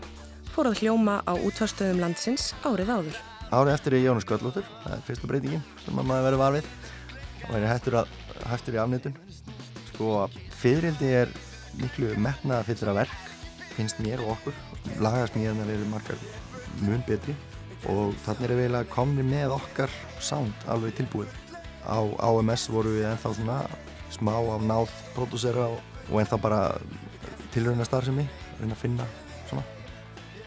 [0.54, 3.18] fór að hljóma á útvarstöðum landsins árið áður.
[3.50, 6.70] Árið eftir er Jónas Sköllóttur, það er fyrsta breytingin sem að maður verið var við
[7.48, 8.14] og er hættur, að,
[8.46, 9.18] hættur í afnitun.
[9.90, 10.14] Sko,
[10.62, 11.34] fyririldi er
[11.80, 13.29] miklu metnaða fyllra verk,
[13.76, 14.56] finnst mér og okkur.
[15.02, 16.20] Lagasmíðanar eru margar
[16.84, 17.36] mun betri
[17.88, 21.32] og þannig er við eiginlega komni með okkar sound alveg tilbúið.
[21.88, 23.60] Á AMS voru við ennþá svona
[24.12, 26.62] smá af náð pródúsera og, ennþá bara
[27.54, 28.26] tilröðina starfsemi,
[28.60, 29.06] reyna að finna
[29.48, 29.64] svona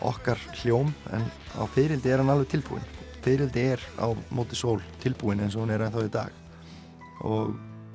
[0.04, 2.84] okkar hljóm en á fyririldi er hann alveg tilbúin
[3.24, 7.54] fyririldi er á móti sól tilbúin eins og hún er ennþá í dag og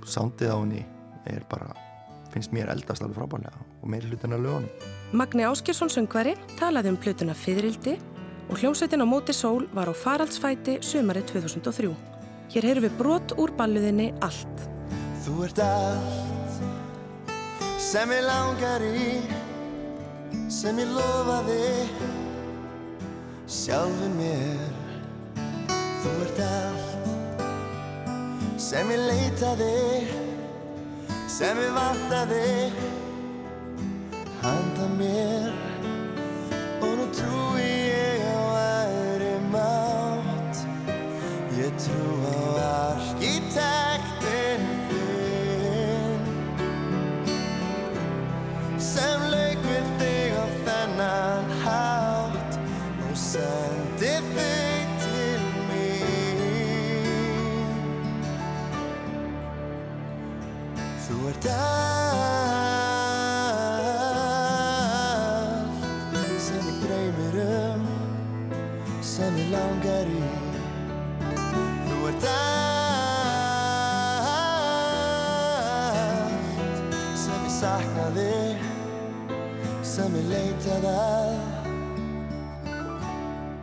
[0.08, 0.84] soundið á henni
[1.28, 1.74] er bara,
[2.32, 6.96] finnst mér eldast alveg frábærlega og meiri hlutin að lögunum Magni Áskjörsson söngvari talaði um
[7.00, 7.94] plötuna Fyririldi
[8.52, 11.96] og hljómsveitin á móti sól var á faraldsfæti sumari 2003.
[12.52, 14.68] Hér heyrum við brot úr balluðinni Allt.
[15.24, 16.60] Þú ert allt
[17.80, 19.24] sem ég langar í
[20.52, 21.88] sem ég lofaði
[23.48, 24.60] sjálfu mér
[26.04, 27.08] Þú ert allt
[28.60, 30.04] sem ég leitaði
[31.32, 32.44] sem ég vantaði
[34.78, 35.57] handa mér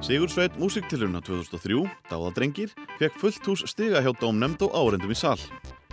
[0.06, 1.80] Sigursveit músiktilurna 2003,
[2.12, 5.42] Dáðadrengir, fekk fullt hús stiga hjá dómnemnd og árendum í sal.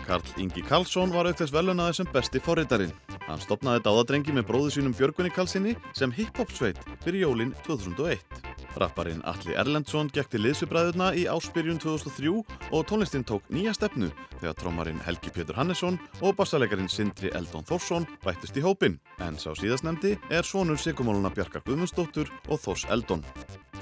[0.05, 2.93] Karl Ingi Karlsson var auk þess velunaði sem besti forritarinn.
[3.25, 8.52] Hann stopnaði Dáðadrengi með bróðu sínum Björgunni Karlssoni sem hip-hop-sveit fyrir jólin 2001.
[8.81, 12.33] Rapparinn Alli Erlendsson gekk til liðsubræðuna í áspyrjun 2003
[12.73, 18.07] og tónlistinn tók nýja stefnu þegar trómarinn Helgi Pétur Hannesson og bassalegarinn Sindri Eldon Þórsson
[18.25, 18.99] bættist í hópin.
[19.21, 23.25] En sá síðastnemdi er sonur Sigumóluna Bjarkar Guðmundsdóttur og Þórs Eldon.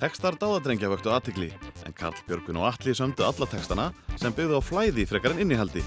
[0.00, 1.50] Tekstar dáðadrengja vöktu aðtikli,
[1.84, 5.84] en Karl Björgun og Atli sömdu alla tekstana sem byggðu á flæði frekar en innihaldi.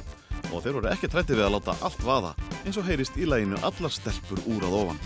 [0.53, 3.57] Og þeir voru ekki trætti við að láta allt vaða, eins og heyrist í læginu
[3.65, 5.01] allar stelpur úr að ofan.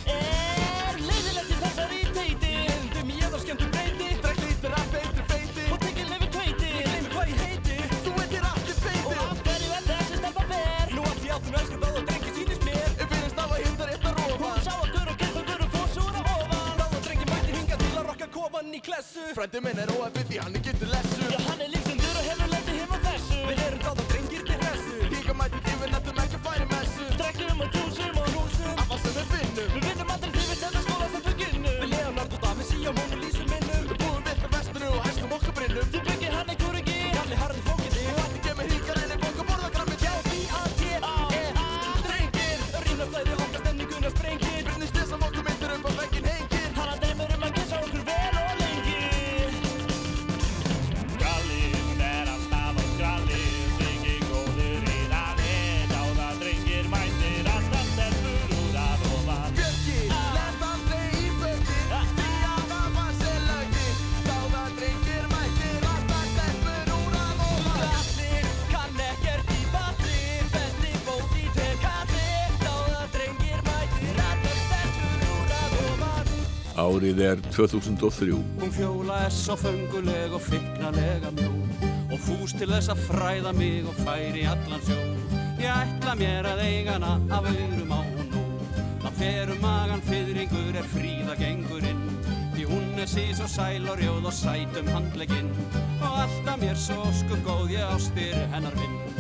[19.18, 21.22] Klessu Frændi minn er óæfið því hann er getur lessu.
[21.34, 23.40] Já hann er lífsendur og hefur lendið heim á þessu.
[23.50, 27.04] Við erum og drengir til hessu Híka mæti tífin eftir ekki færi messu.
[27.20, 29.70] Drekkum og djúsum og hrúsum Af það sem við finnum.
[29.76, 30.27] Við vinnum aldrei
[76.88, 78.32] Árið er 2003.
[78.62, 81.52] Hún fjóla er svo fenguleg og fyrknalega mjó.
[82.08, 85.00] Og fús til þess að fræða mig og færi allan sjó.
[85.60, 88.46] Ég ætla mér að eigana af aurum á hún nú.
[89.04, 92.02] Það fer um magan fyrringur er fríða gengurinn
[92.56, 95.54] Því hún er sís og sæl og rjóð og sætum handleginn
[96.02, 99.17] Og alltaf mér svo sko góð ég ástir hennar vinn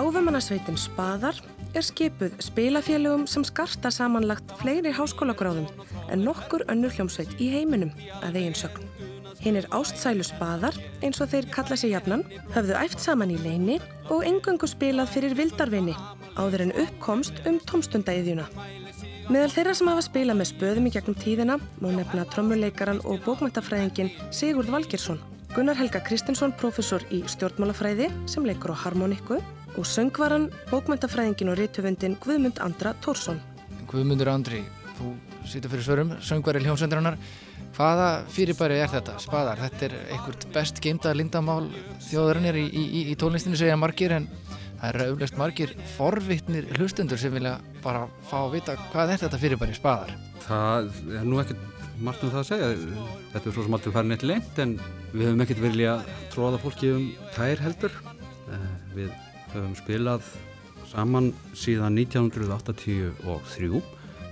[0.00, 1.36] Gáfumannasveitin Spaðar
[1.76, 5.66] er skipuð spilafélögum sem skarta samanlagt fleiri háskólagráðum
[6.08, 7.90] en nokkur önnur hljómsveit í heiminum
[8.24, 8.86] að eigin sögn.
[9.44, 12.24] Hinn er ástsælu Spaðar eins og þeir kalla sig jafnan,
[12.54, 13.76] höfðu æft saman í leini
[14.08, 15.98] og engöngu spilað fyrir vildarvinni
[16.32, 18.48] áður en uppkomst um tómstundaiðjuna.
[19.28, 24.14] Meðal þeirra sem hafa spilað með spöðum í gegnum tíðina má nefna trommuleikaran og bókmæntafræðingin
[24.32, 25.20] Sigurd Valgersson.
[25.52, 29.42] Gunnar Helga Kristinsson, professor í stjórnmálafræði sem leikur á harmonikku
[29.78, 33.38] og söngvaran, bókmyndafræðingin og rítvöndin Guðmund Andra Tórsson.
[33.90, 34.62] Guðmundur Andri,
[34.98, 35.14] þú
[35.48, 37.16] situr fyrir svörum, söngvari hljómsöndarinnar.
[37.76, 39.14] Hvaða fyrirbæri er þetta?
[39.22, 41.68] Spaðar, þetta er einhvert best geimta lindamál
[42.08, 44.26] þjóðarinnir í, í, í, í tónlistinni segja margir en
[44.80, 47.54] það eru auðvist margir forvittnir hlustendur sem vilja
[47.84, 50.12] bara fá að vita hvað er þetta fyrirbæri spaðar?
[50.48, 50.90] Það
[51.20, 51.66] er nú ekkert
[52.00, 52.70] margt um það að segja.
[53.32, 54.76] Þetta er svo sem aldrei farin eitt lengt en
[55.12, 57.98] við höfum ekkert verið að tróða fólki um tær heldur.
[58.50, 59.10] Eh, Við
[59.54, 60.26] höfum spilað
[60.90, 63.12] saman síðan 1983.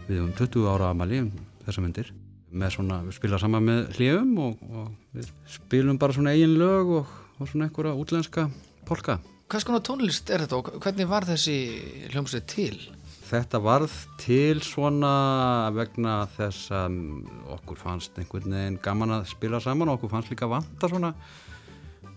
[0.08, 1.32] Við höfum 20 ára amali um
[1.66, 2.12] þessa myndir.
[2.48, 6.94] Með svona, við spilað saman með hljöfum og, og við spilum bara svona eigin lög
[7.00, 8.46] og, og svona einhverja útlenska
[8.88, 9.18] polka.
[9.48, 11.58] Hvað skona tónlist er þetta og hvernig var þessi
[12.12, 12.74] hljómsveit til?
[13.28, 16.98] Þetta varð til svona vegna þess að
[17.58, 21.12] okkur fannst einhvern veginn gaman að spila saman og okkur fannst líka vanta svona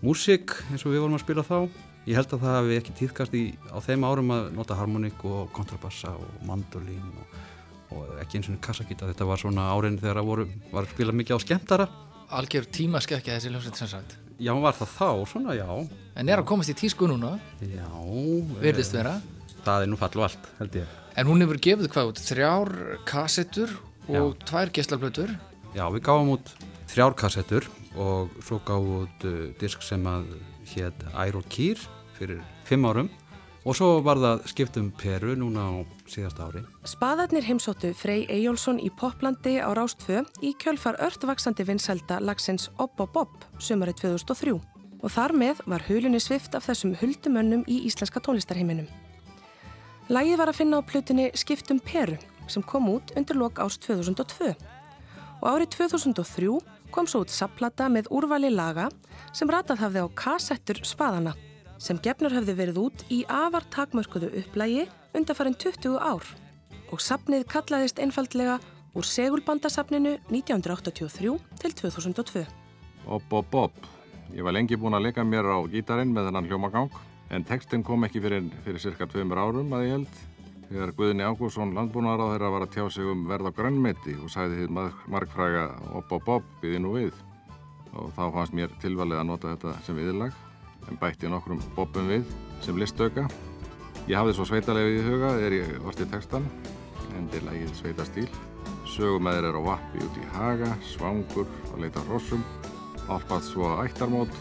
[0.00, 1.58] músík eins og við vorum að spila þá.
[2.02, 5.52] Ég held að það hefði ekki týðkast í, á þeim árum að nota harmoník og
[5.54, 7.36] kontrabassa og mandolín og,
[7.94, 9.06] og ekki eins og kassakýta.
[9.12, 11.86] Þetta var svona árin þegar að voru, var að spila mikið á skemmtara.
[12.32, 14.16] Algjör tímaskekkja þessi hljómsveit sem sagt.
[14.42, 15.68] Já, var það þá, svona já.
[16.18, 17.36] En er að komast í tísku núna?
[17.62, 17.86] Já.
[18.58, 19.14] Virðist vera.
[19.62, 20.98] Það er nú fall og allt, held ég.
[21.14, 22.22] En hún hefur gefið hvað út?
[22.26, 22.72] Þrjár
[23.06, 23.76] kassettur
[24.08, 24.46] og Já.
[24.48, 25.34] tvær geislaplötur.
[25.76, 26.50] Já, við gáum út
[26.90, 30.32] þrjár kassettur og svo gáum út uh, disk sem að
[30.76, 31.80] hétt Ær og Kýr
[32.16, 33.10] fyrir fimm árum
[33.62, 35.72] og svo var það skipt um Peru núna á
[36.10, 36.62] síðasta ári.
[36.88, 43.16] Spaðarnir heimsóttu Frey Eyjólfsson í Poplandi á Rástfö í kjölfar örtvaksandi vinsælda lagsins Opp Opp
[43.22, 44.56] Opp sömari 2003
[45.02, 48.90] og þar með var hulunni svift af þessum huldumönnum í íslenska tónlistarheiminum.
[50.10, 52.18] Lægið var að finna á plutinni Skiptum Peru
[52.50, 54.52] sem kom út undir lok árs 2002
[55.42, 56.50] og árið 2003
[56.92, 58.90] kom svo út sapplata með úrvali laga
[59.32, 61.32] sem ratað hafði á kassettur spaðana
[61.82, 64.86] sem gefnur hafði verið út í afar takmörkuðu upplægi
[65.16, 66.28] undanfarinn 20 ár
[66.92, 68.58] og sapnið kallaðist einfaldlega
[68.92, 72.44] úr segulbandasapninu 1983 til 2002.
[73.08, 73.88] Opp, opp, opp.
[74.32, 76.92] Ég var lengi búinn að leika mér á gítarinn með þennan hljómagang
[77.32, 80.20] en textin kom ekki fyrir, fyrir cirka tveimur árum að ég held
[80.72, 84.30] þegar Guðni Ágússon landbúnaðar á þeirra var að tjá sig um verð á grannmeti og
[84.32, 87.12] sagði þið marg, margfræga opp, opp, opp, byði nú við
[87.92, 90.38] og þá fannst mér tilvalið að nota þetta sem viðlag
[90.88, 92.24] en bætti nokkrum bobbum við
[92.64, 93.26] sem listauka.
[94.08, 96.48] Ég hafði svo sveitalegi í huga þegar ég orsti textan
[97.18, 98.28] en til lagið sveitastíl.
[98.88, 102.42] Sögumæður er á vappi út í haga, svangur og leita hrossum,
[103.12, 104.34] álpað svo að ættarmót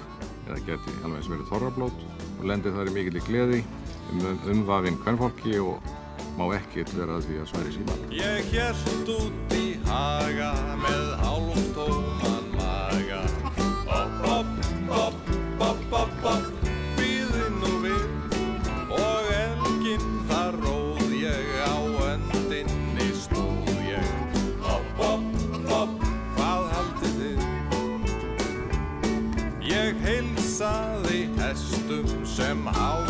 [0.47, 2.05] eða geti alveg eins verið þorrablót
[2.39, 3.63] og lendi þar í mikill í gleði
[4.11, 4.23] um
[4.55, 5.91] umvafinn kvennfólki og
[6.41, 7.99] má ekkert vera því að sværi síman.
[8.17, 13.21] Ég hérst út í haga með hálftóman maga
[13.91, 14.53] Opp, opp,
[14.89, 15.19] opp,
[15.61, 16.47] opp, opp, opp,
[16.97, 18.05] býði nú við
[18.97, 21.77] Og elginn þar róð ég á
[22.07, 24.09] öndinni stóð ég
[24.65, 25.29] Opp, opp,
[25.77, 25.93] opp,
[26.39, 27.39] hvað haldið þið?
[29.69, 33.00] Ég heilsaði hestum sem hátiglum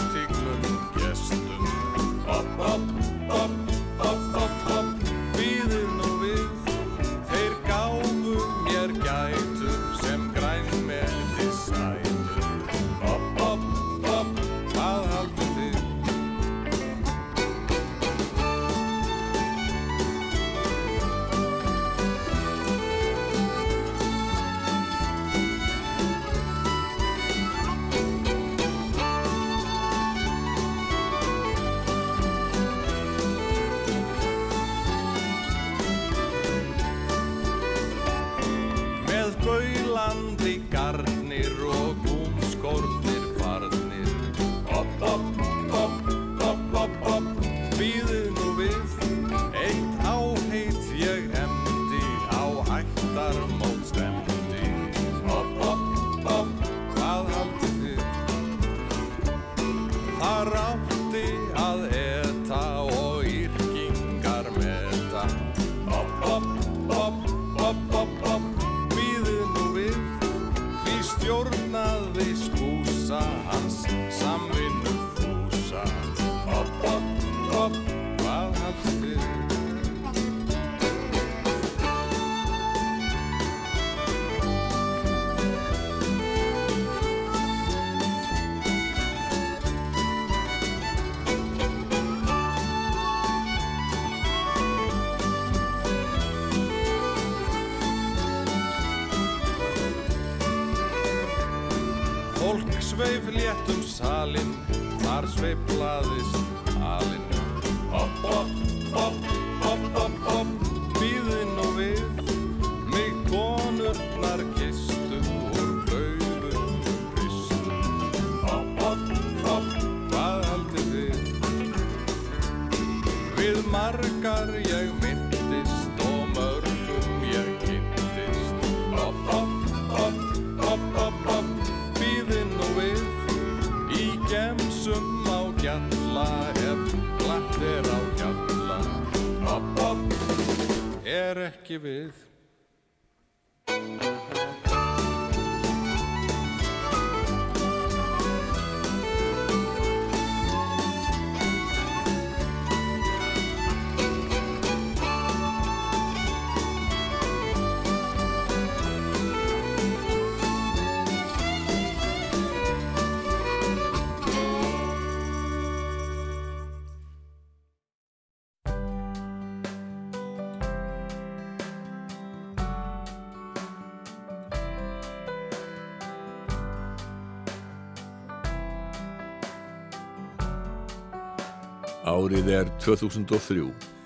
[182.12, 184.01] Árið er 2003.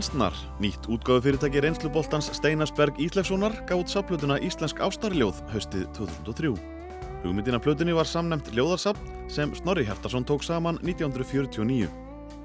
[0.00, 6.54] Steinsnar, nýtt útgáfufyrirtæki reynsluboltans Steinasberg Íslefssonar gátt saflutuna Íslensk ástarljóð haustið 2003.
[7.20, 11.92] Hugmyndina plötunni var samnefnt ljóðarsafn sem Snorri Hjartarsson tók saman 1949.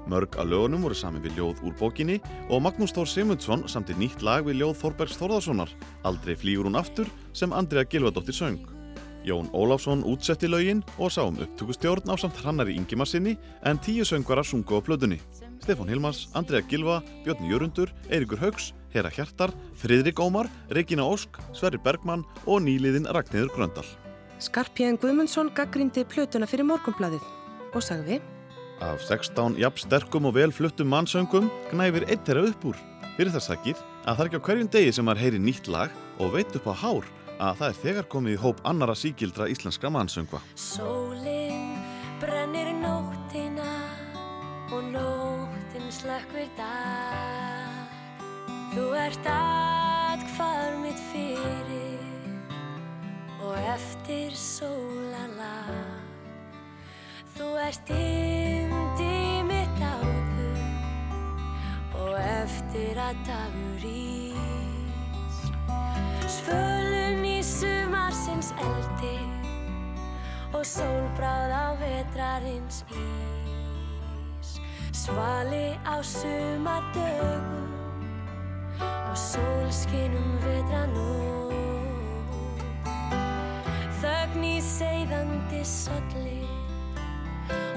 [0.04, 2.20] Mörg af lögunum voru samin við ljóð úr bókinni
[2.52, 5.72] og Magnús Þór Simundsson samti nýtt lag við ljóð Þorbergs Þórðarssonar
[6.04, 8.75] Aldrei flýgur hún aftur sem Andrea Gilvadóttir söng.
[9.26, 13.34] Jón Ólafsson útsetti lögin og sá um upptökustjórn á samt Hrannari Ingimarsinni
[13.66, 15.18] en tíu söngvarar sungu á plötunni.
[15.58, 21.78] Stefán Hilmars, Andrea Gilva, Björn Jörundur, Eiríkur Haugs, Hera Hjartar, Friðrik Ómar, Regína Ósk, Sverri
[21.82, 23.88] Bergmann og nýliðin Ragnhildur Gröndal.
[24.38, 27.26] Skarpjæðin Guðmundsson gaggrindi plötuna fyrir morgunbladið
[27.74, 28.20] og sagði
[28.78, 32.78] Af 16 jafn sterkum og vel fluttum mannsöngum gnæfir einn þeirra upp úr.
[33.16, 35.94] Fyrir það sakir að það er ekki á hverjum degi sem maður heyri nýtt lag
[36.20, 39.90] og veit upp á hár að það er þegar komið í hóp annara síkildra íslenskra
[39.92, 40.40] mannsöngva.
[40.54, 41.76] Sólinn
[42.22, 43.74] brennir nóttina
[44.72, 47.76] og nóttin slökkvir dag.
[48.76, 51.96] Þú ert atkvar mitt fyrir
[53.40, 56.06] og eftir sólalag
[57.36, 60.62] Þú ert yndi mitt áður
[62.00, 65.42] og eftir að dagur ís
[66.38, 69.18] Svölun sumarsins eldi
[70.50, 74.50] og sólbráð á vetrarins ís.
[74.90, 77.70] Svali á sumardögum
[78.82, 81.54] og sólskinum vetranótt
[84.00, 86.42] Þögn í seiðandi solli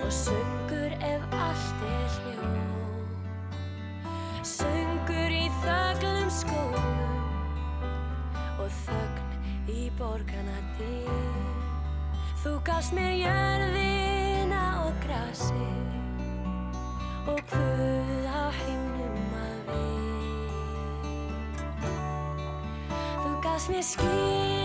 [0.02, 0.49] og söngur
[12.90, 15.54] gafst mér jörðina og grasi
[17.28, 20.50] og Guð á himnum að við.
[23.22, 24.59] Þú gafst mér skín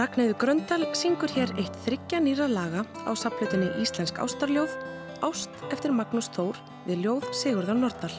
[0.00, 4.72] Ragnæður Gröndal syngur hér eitt þryggja nýra laga á saplutinni Íslensk Ástarljóð,
[5.20, 8.14] Ást eftir Magnús Þór við ljóð Sigurðar Nordal.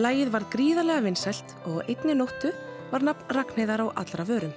[0.00, 2.54] Lagið var gríðarlega vinsælt og einni nóttu
[2.94, 4.54] var nafn Ragnæðar á allra vörum.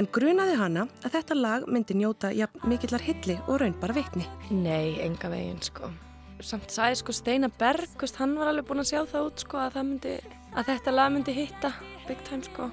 [0.00, 4.24] En grunaði hana að þetta lag myndi njóta jafn mikillar hilli og raun bara vitni.
[4.48, 5.92] Nei, enga veginn sko.
[6.40, 9.78] Samt sagði sko Steinar Berg, hann var alveg búinn að sjá það út sko að,
[9.84, 10.16] myndi,
[10.56, 11.76] að þetta lag myndi hitta
[12.08, 12.72] big time sko.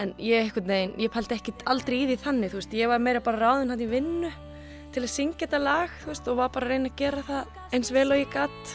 [0.00, 3.02] En ég, einhvern veginn, ég pældi ekkit aldrei í því þannig, þú veist, ég var
[3.02, 4.30] meira bara ráðinn hann í vinnu
[4.92, 7.60] til að syngja þetta lag, þú veist, og var bara að reyna að gera það
[7.76, 8.74] eins vel og ég gatt.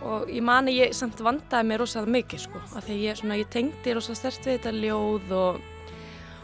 [0.00, 3.50] Og ég mani, ég samt vandaði mig rosalega mikið sko, af því ég, svona, ég
[3.52, 5.60] tengdi rosalega stert við þetta ljóð og,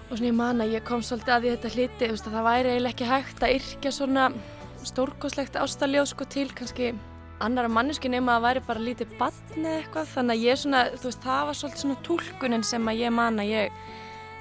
[0.07, 2.37] og svona ég man að ég kom svolítið að því þetta hliti, þú veist, að
[2.37, 4.27] það væri eiginlega ekki hægt að yrkja svona
[4.87, 6.93] stórkoslegt ástaljóð sko til kannski
[7.45, 10.11] annara manneski nema að væri bara lítið eða eitthvað.
[10.15, 13.41] Þannig að ég svona, þú veist, það var svolítið svona tólkunin sem að ég man
[13.43, 13.81] að ég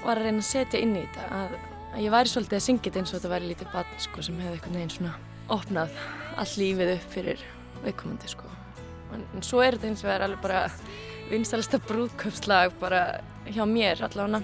[0.05, 1.55] var að reyna að setja inn í þetta að,
[1.93, 4.41] að ég væri svolítið að syngja þetta eins og þetta væri lítið batn sko sem
[4.43, 5.15] hefði eitthvað neginn svona
[5.55, 5.97] opnað
[6.41, 7.45] all lífið upp fyrir
[7.85, 8.51] viðkomandi sko.
[9.15, 10.61] En, en svo er þetta eins og það er alveg bara
[11.31, 13.01] vinstalista brúðköpslag bara
[13.49, 14.41] hjá mér allavega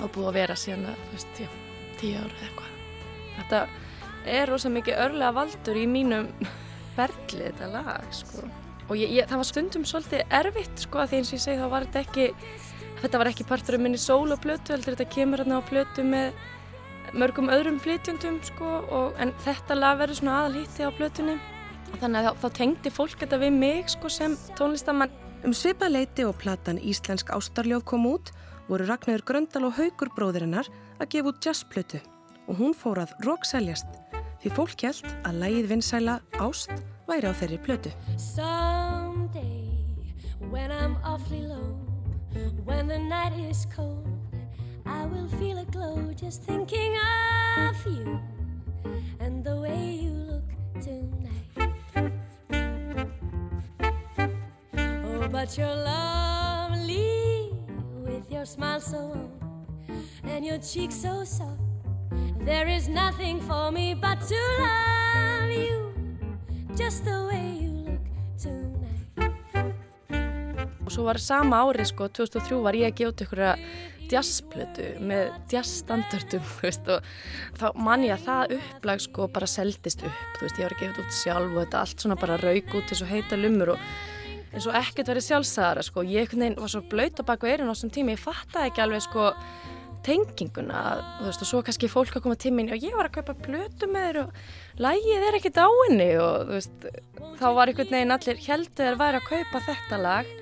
[0.00, 1.48] og búið að vera síðan að, þú veist, já,
[2.00, 2.68] tíu ára eða eitthvað.
[3.36, 3.62] Þetta
[4.32, 6.28] er rosa mikið örlega valdur í mínum
[6.96, 8.46] berli þetta lag sko.
[8.88, 11.68] og ég, ég, það var stundum svolítið erfitt sko því eins og ég segi þá
[11.72, 12.26] var þetta ekki
[13.02, 16.04] þetta var ekki partur af minni sól og plötu heldur þetta kemur hérna á plötu
[16.06, 16.36] með
[17.18, 21.36] mörgum öðrum flytjandum sko og, en þetta lag verður svona aðalhýtti á plötunni.
[22.00, 25.12] Þannig að þá, þá tengdi fólk þetta við mig sko sem tónlistamann.
[25.42, 28.32] Um svipað leiti og platan Íslensk Ástarljóð kom út
[28.70, 30.70] voru Ragnarður Gröndal og Haugur bróðirinnar
[31.02, 32.02] að gefa út jazzplötu.
[32.48, 36.72] Og hún fór að rókseljast því fólk held að lægið vinsæla Ást
[37.06, 37.92] væri á þeirri plötu.
[55.04, 57.52] Oh, but you're lovely
[58.04, 59.30] with your smile so warm
[60.24, 61.71] and your cheeks so soft.
[62.44, 65.94] There is nothing for me but to love you
[66.74, 69.06] just the way you look tonight.
[70.82, 73.52] og svo var sama ári sko 2003 var ég að gefa út einhverja
[74.10, 77.06] jazzplötu með jazzstandardum og
[77.62, 80.92] þá man ég að það upplag sko bara seldist upp veist ég var að gefa
[80.96, 83.84] þetta út sjálf og þetta allt svona bara rauk út eins og heita lumur og
[84.50, 87.94] eins og ekkert verið sjálfsagara sko ég var svo blöyt á baku eirinn á þessum
[87.94, 89.30] tími ég fattaði ekki alveg sko
[90.06, 90.80] tenginguna
[91.20, 93.34] þú veist og svo kannski fólk að koma til mín og ég var að kaupa
[93.46, 94.40] plötu með þér og
[94.86, 96.88] lægið er ekkert á henni og þú veist
[97.40, 100.32] þá var einhvern veginn allir heldur þeir væri að kaupa þetta lag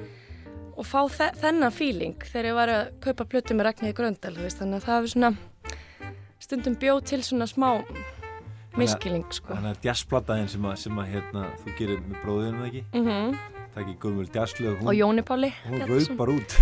[0.81, 4.47] og fá þe þennan feeling þegar ég var að kaupa plötu með Ragnhildi Gröndal þú
[4.49, 5.33] veist þannig að það hefur svona
[6.41, 7.71] stundum bjóð til svona smá
[8.79, 12.85] miskilling sko Þannig að jazzplataðin sem, að, sem að, hérna, þú gerir með bróðinu ekki
[12.97, 13.41] Mhm.
[13.71, 16.57] Það ekki gömul jazzlög og Jóni Páli Hún rauð bara út.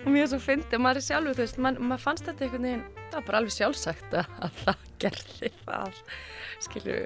[0.00, 2.66] Og mér er svo fyndið, maður er sjálfur þú veist, maður, maður fannst þetta einhvern
[2.68, 6.00] veginn það var bara alveg sjálfsagt að, að það gerði það,
[6.66, 6.96] skilju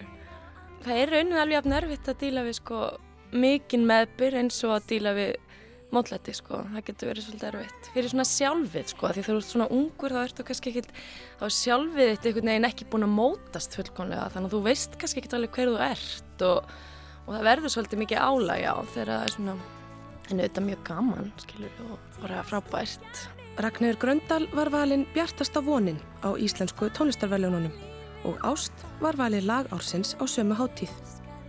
[0.85, 2.85] það er raunin alveg af nervitt að díla við sko
[3.35, 5.33] mikinn meðbyr eins og að díla við
[5.95, 7.89] mótlæti sko, það getur verið svolítið erfitt.
[7.95, 10.89] Fyrir svona sjálfið sko, því þú ert svona ungur þá ertu kannski ekkit,
[11.39, 14.99] þá er sjálfið þitt einhvern veginn ekki búin að mótast fullkonlega þannig að þú veist
[14.99, 16.75] kannski ekkit alveg hver þú ert og,
[17.25, 19.57] og það verður svolítið mikið álæg á þegar það er svona
[20.31, 23.25] en auðvitað mjög gaman, skilur, og bara frábært.
[23.61, 27.75] Ragnhildur Gröndal var valinn Bjartasta vonin á íslensku tónlistarverljónunum
[28.25, 30.91] og Ást var valið lag ársins á sömu háttíð.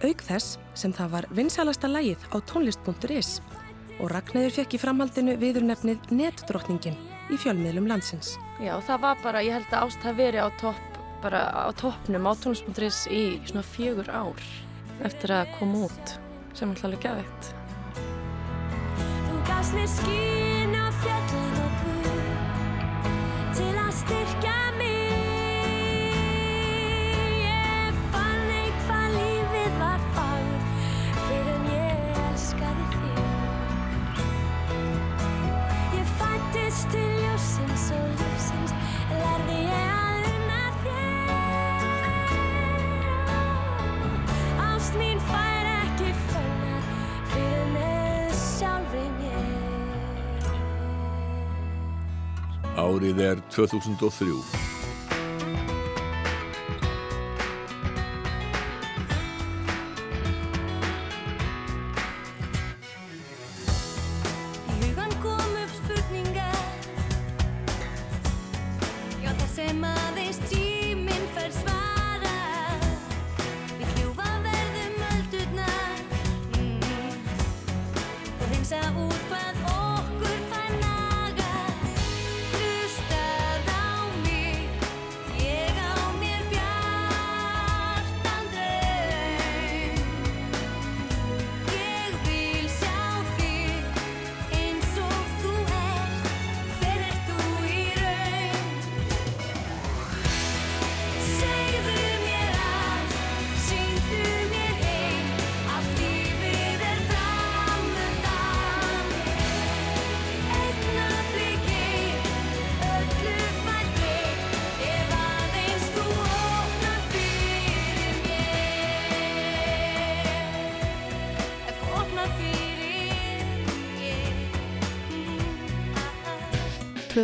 [0.03, 3.39] Auk þess sem það var vinsælasta lagið á tónlist.is
[4.03, 6.99] og Ragnhildur fekk í framhaldinu viðurnefnið Netdrottningin
[7.31, 8.35] í fjölmiðlum landsins.
[8.59, 12.27] Já, það var bara, ég held að Ást hafi verið á topp, bara á toppnum
[12.27, 14.45] á tónlist.is í svona fjögur ár
[15.03, 16.05] eftir að koma út,
[16.55, 17.43] sem alltaf alveg geðveikt.
[19.25, 22.27] Þú gafst mér skín á fjöllin og guð
[23.57, 24.93] til að styrkja mig.
[27.43, 30.63] Ég fann eitthvað lífið var fagur
[31.27, 33.21] fyrir en ég elskaði þig.
[35.99, 38.71] Ég fættist til ljósins og lífsins
[39.11, 40.04] lærði ég að
[44.99, 46.85] mín fær ekki fönnar
[47.33, 50.53] fyrir með sjálfri mér.
[52.85, 54.74] Árið er 2003.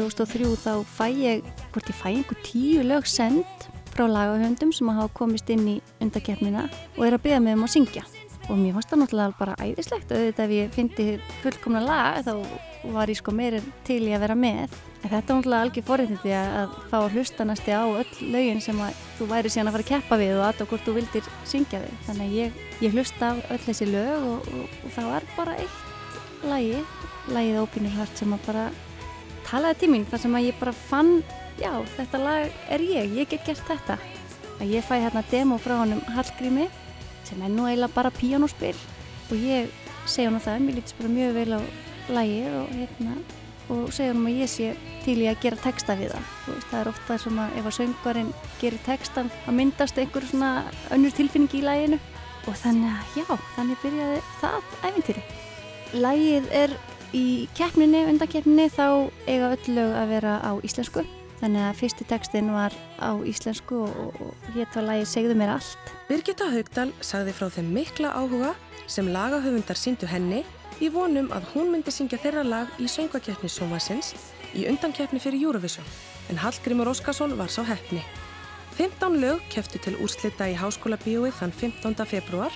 [0.01, 5.11] 2003 þá fæ ég, hvort ég fæ einhver tíu lög send frá lagahöndum sem hafa
[5.13, 8.03] komist inn í undakeppnina og er að byggja mig um að syngja.
[8.49, 10.11] Og mér fannst það náttúrulega bara æðislegt.
[10.11, 11.05] Auðvitað ef ég fyndi
[11.43, 12.33] fullkomna lag þá
[12.95, 14.73] var ég sko meira til í að vera með.
[15.01, 18.61] En þetta er náttúrulega algjör forréttindi að, að fá að hlusta næsti á öll lögin
[18.65, 21.31] sem að þú væri síðan að fara að keppa við og aðtöða hvort þú vildir
[21.53, 21.95] syngja þau.
[22.09, 25.57] Þannig að ég, ég hlusta á öll þessi lög og, og, og það var bara
[25.61, 26.79] eitt lagi,
[27.29, 28.65] lagið Open Your Heart sem að bara
[29.51, 31.11] talaði mín þar sem að ég bara fann
[31.59, 33.97] já, þetta lag er ég, ég get gert þetta.
[34.61, 36.69] Að ég fæ hérna demo frá honum Hallgrími
[37.27, 38.75] sem er nú eiginlega bara píjónuspil
[39.31, 39.69] og ég
[40.09, 41.61] segja hann það, mér lítist bara mjög vel á
[42.11, 43.17] lagið og hérna
[43.71, 44.71] og segja hann að ég sé
[45.05, 46.31] til í að gera texta við það.
[46.47, 50.51] Veist, það er ofta sem að ef að söngarinn gerir textan að myndast einhver svona
[50.93, 52.01] önnur tilfinning í laginu.
[52.49, 55.23] Og þannig að já, þannig byrjaði það æfintýri
[56.01, 56.71] Lagið er
[57.17, 58.85] í keppninni, undankeppninni þá
[59.27, 61.05] eiga öll lög að vera á íslensku
[61.41, 65.93] þannig að fyrsti textin var á íslensku og, og hétt var lagið Segðu mér allt
[66.09, 68.53] Birgitta Haugdal sagði frá þeim mikla áhuga
[68.91, 70.43] sem lagahöfundar síndu henni
[70.81, 74.15] í vonum að hún myndi syngja þeirra lag í söngvakeppni Sjómasins
[74.57, 75.87] í undankeppni fyrir Eurovision
[76.31, 78.01] en Hallgrímur Óskarsson var sá heppni.
[78.77, 82.05] 15 lög keftu til úrslita í Háskóla bíóið þann 15.
[82.07, 82.55] februar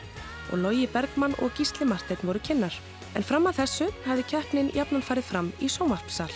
[0.52, 2.74] og Lógi Bergmann og Gísli Marteinn voru kynnar.
[3.16, 6.32] En fram að þessu hefði keppnin jafnan farið fram í sjómarpsal.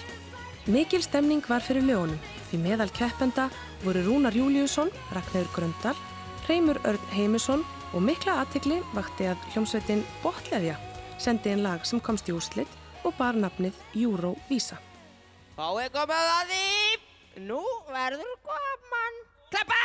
[0.69, 2.19] Mikil stemning var fyrir lögunum
[2.49, 3.49] því meðal keppenda
[3.83, 5.95] voru Rúnar Júliusson, Ragnarður Gröndal,
[6.47, 10.77] Reymur Örn Heimisson og mikla aðtegli vakti að hljómsveitin Botleðja
[11.19, 12.69] sendi einn lag sem komst í úrslit
[13.03, 14.79] og bar nafnið Eurovísa.
[15.57, 16.67] Þá er komið að því,
[17.49, 17.59] nú
[17.89, 19.19] verður gaman.
[19.49, 19.81] Klappa!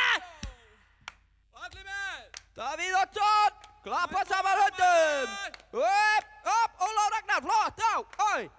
[1.65, 2.21] Allir með!
[2.55, 5.35] Davíð Ottsson, klappa saman höndum.
[5.81, 7.93] Upp, upp, Ólaf Ragnar, flott, á,
[8.33, 8.49] oi.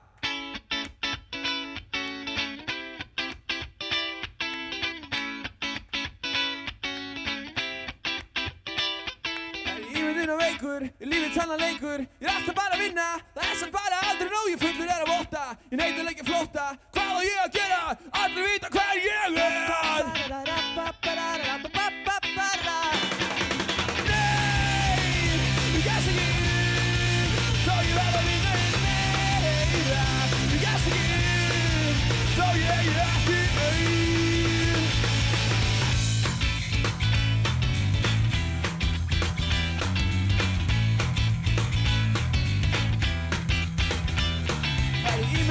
[9.96, 13.06] Ímyndin og veikur, lífið tannan leikur Ég er alltaf bara að vinna
[13.36, 16.66] Það er sem bara aldrei nóg Ég fullur er að votta Ég neyta leikja flótta
[16.96, 17.82] Hvað á ég að gera?
[18.24, 19.36] Allir vita hver ég er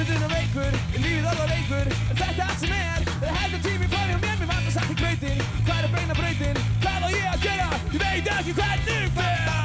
[0.06, 3.64] Er ímyndun og veikur, er lífið alveg leikur Er þetta allt sem er, er heldur
[3.64, 6.62] tími fram hjá mér Mér vantar satt í gröytin, hvað er beina brautin?
[6.86, 9.55] Hvað á ég að gera, ég veit ekki hvernig fer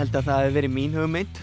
[0.00, 1.38] Ég held að það hefði verið mín hugmynd.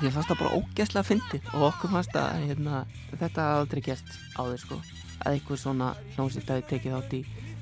[0.00, 2.78] Mér fannst það bara ógeðslega fyndið og okkur fannst að hérna,
[3.20, 4.78] þetta aldrei gæst áður sko.
[5.20, 7.20] Að einhver svona hljómsýtt hafi tekið þátt í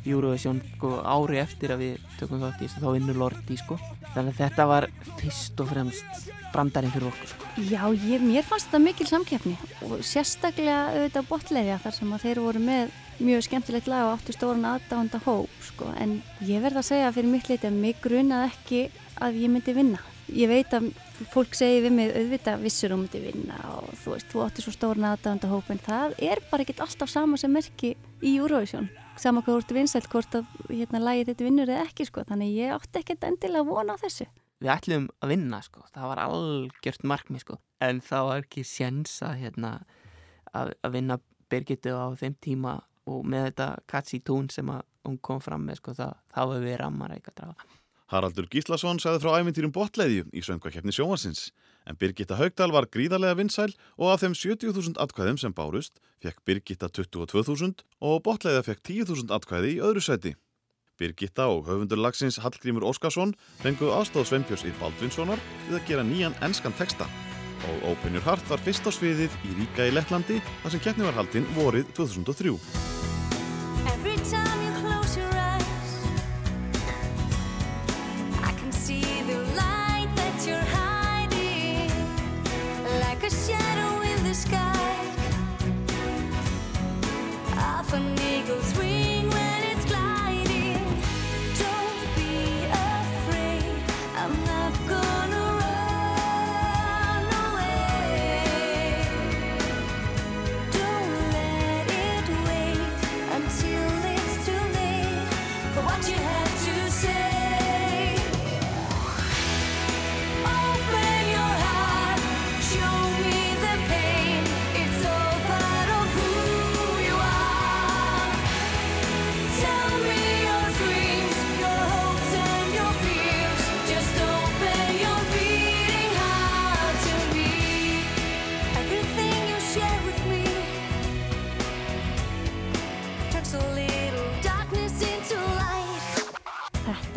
[0.09, 3.77] Eurovision sko, ári eftir að við tökum þátt í þessu þá vinnur Lordi sko.
[4.15, 4.87] Þannig að þetta var
[5.21, 7.51] fyrst og fremst brandarinn fyrir okkur sko.
[7.69, 9.53] Já, ég, mér fannst þetta mikil samkeppni
[9.85, 14.33] og sérstaklega auðvitað botleðja þar sem að þeir voru með mjög skemmtilegt lag og áttu
[14.33, 15.93] stóran aðdánda hóp sko.
[16.01, 18.83] en ég verð að segja fyrir mitt leiti að mig grunaði ekki
[19.23, 20.01] að ég myndi vinna
[20.31, 20.89] ég veit að
[21.33, 24.75] fólk segir við mig auðvitað vissur um myndi vinna og þú veist, þú átti svo
[24.75, 28.89] stóran aðdánda hóp en það er bara ekkert alltaf sama sem merki í Eurovision.
[29.21, 32.25] Sama hvað ert vinsælt hvort að hérna, lagið þetta vinnur eða ekki sko.
[32.29, 34.29] þannig ég átti ekkert endilega vona á þessu.
[34.63, 37.59] Við ætlum að vinna sko, það var algjört markmið sko.
[37.83, 39.73] En það var ekki sjens að hérna
[40.53, 41.19] að, að vinna
[41.53, 42.79] Birgitu á þeim tíma
[43.11, 46.67] og með þetta Katsi Tún sem að hún kom fram með sko það, þá hefur
[46.67, 47.41] við rammar eitthvað
[48.13, 51.47] Haraldur Gíslason sagði frá ævintýrum botleiðju í söngvakeppni sjónvarsins
[51.89, 56.91] en Birgitta Haugdal var gríðarlega vinsæl og af þeim 70.000 atkvæðum sem bárust fekk Birgitta
[56.93, 60.35] 22.000 og botleiða fekk 10.000 atkvæði í öðru seti.
[61.01, 63.33] Birgitta og höfundur lagsins Hallgrímur Óskarsson
[63.65, 65.41] fenguð aðstóð Sveinbjörns í Baldvinssonar
[65.71, 67.09] við að gera nýjan enskan texta
[67.71, 71.09] og Open Your Heart var fyrst á sviðið í Ríka í Lettlandi þar sem keppni
[71.09, 73.22] var haldinn vorið 2003.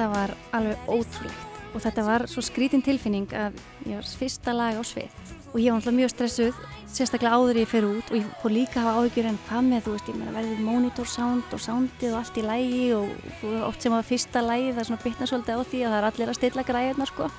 [0.05, 1.53] Þetta var alveg ótrúlegt.
[1.73, 3.55] Og þetta var svo skrítin tilfinning að
[3.89, 5.15] ég var fyrsta lag á svið.
[5.49, 6.59] Og ég var náttúrulega mjög stressuð,
[6.93, 8.11] sérstaklega áður ég fyrir út.
[8.11, 10.61] Og ég fór líka að hafa áhyggjur en hvað með þú veist, ég meina verður
[10.67, 14.83] monitor sound og soundið og allt í lægi og oft sem að fyrsta lægi það
[14.83, 17.31] er svona bitna svolítið á því að það er allir að stilla græðina sko.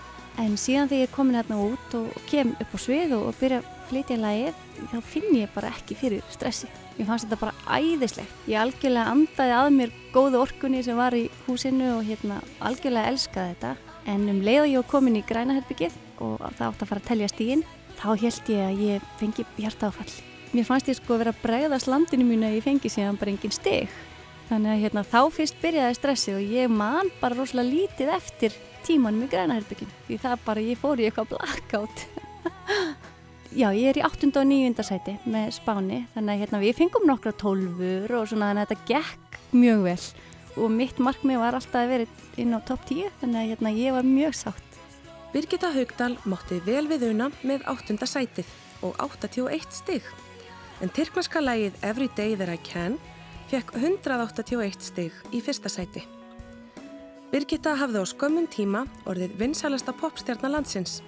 [0.43, 4.19] En síðan þegar ég komin hérna út og kem upp á svið og, byrja flytja
[4.21, 4.61] lægið,
[4.93, 6.69] þá finn ég bara ekki fyrir stressi.
[6.97, 8.37] Mér fannst þetta bara æðislegt.
[8.49, 13.55] Ég algjörlega andaði að mér góðu orkunni sem var í húsinu og hérna algjörlega elskaði
[13.55, 13.73] þetta.
[14.07, 17.09] En um leið og ég var komin í grænaherbyggið og það átt að fara að
[17.11, 17.65] telja stígin,
[17.99, 20.13] þá held ég að ég fengi hjartáfall.
[20.55, 23.53] Mér fannst ég sko vera að bregðast landinu mínu að ég fengi síðan bara engin
[23.53, 23.91] stig.
[24.47, 28.57] Þannig að hérna, þá fyrst byrjaði stressið og ég man bara rosalega lítið eftir
[28.87, 29.99] tímanum í grænaherbygginu.
[30.07, 32.07] Því það bara, ég fór í eitthvað blackout.
[33.55, 34.32] Já, ég er í 8.
[34.40, 34.82] og 9.
[34.82, 38.89] sæti með Spáni, þannig að hérna, við fengum nokkra tólfur og svona þannig að þetta
[38.90, 40.01] gekk mjög vel
[40.56, 42.06] og mitt markmið var alltaf að vera
[42.40, 44.78] inn á topp 10, þannig að hérna, ég var mjög sátt.
[45.35, 47.98] Birgitta Haugdal mátti vel við una með 8.
[48.09, 48.52] sætið
[48.82, 50.06] og 81 stig.
[50.82, 52.98] En tyrkneska lægið Every Day That I Can
[53.52, 56.02] fekk 181 stig í fyrsta sæti.
[57.31, 61.02] Birgitta hafði á skömmun tíma orðið vinsalasta popstjarnar landsins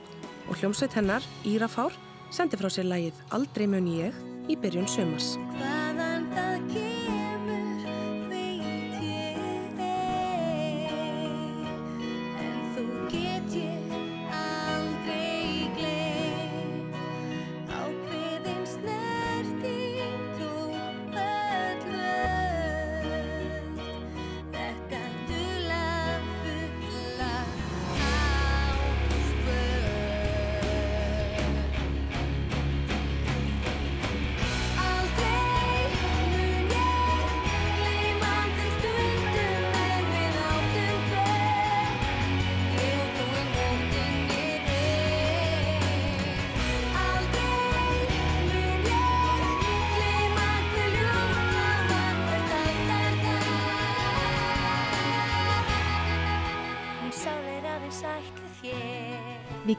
[0.49, 1.97] og hljómsveit hennar, Írafár,
[2.31, 4.17] sendi frá sér lægið Aldrei mun ég
[4.49, 5.37] í byrjun sumars.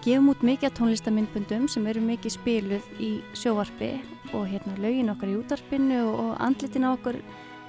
[0.10, 3.92] Gefum út mikið tónlistamindbundum sem eru mikið spiluð í sjóvarpi
[4.34, 7.20] og hérna lögin okkar í útarpinu og, andlitin á okkur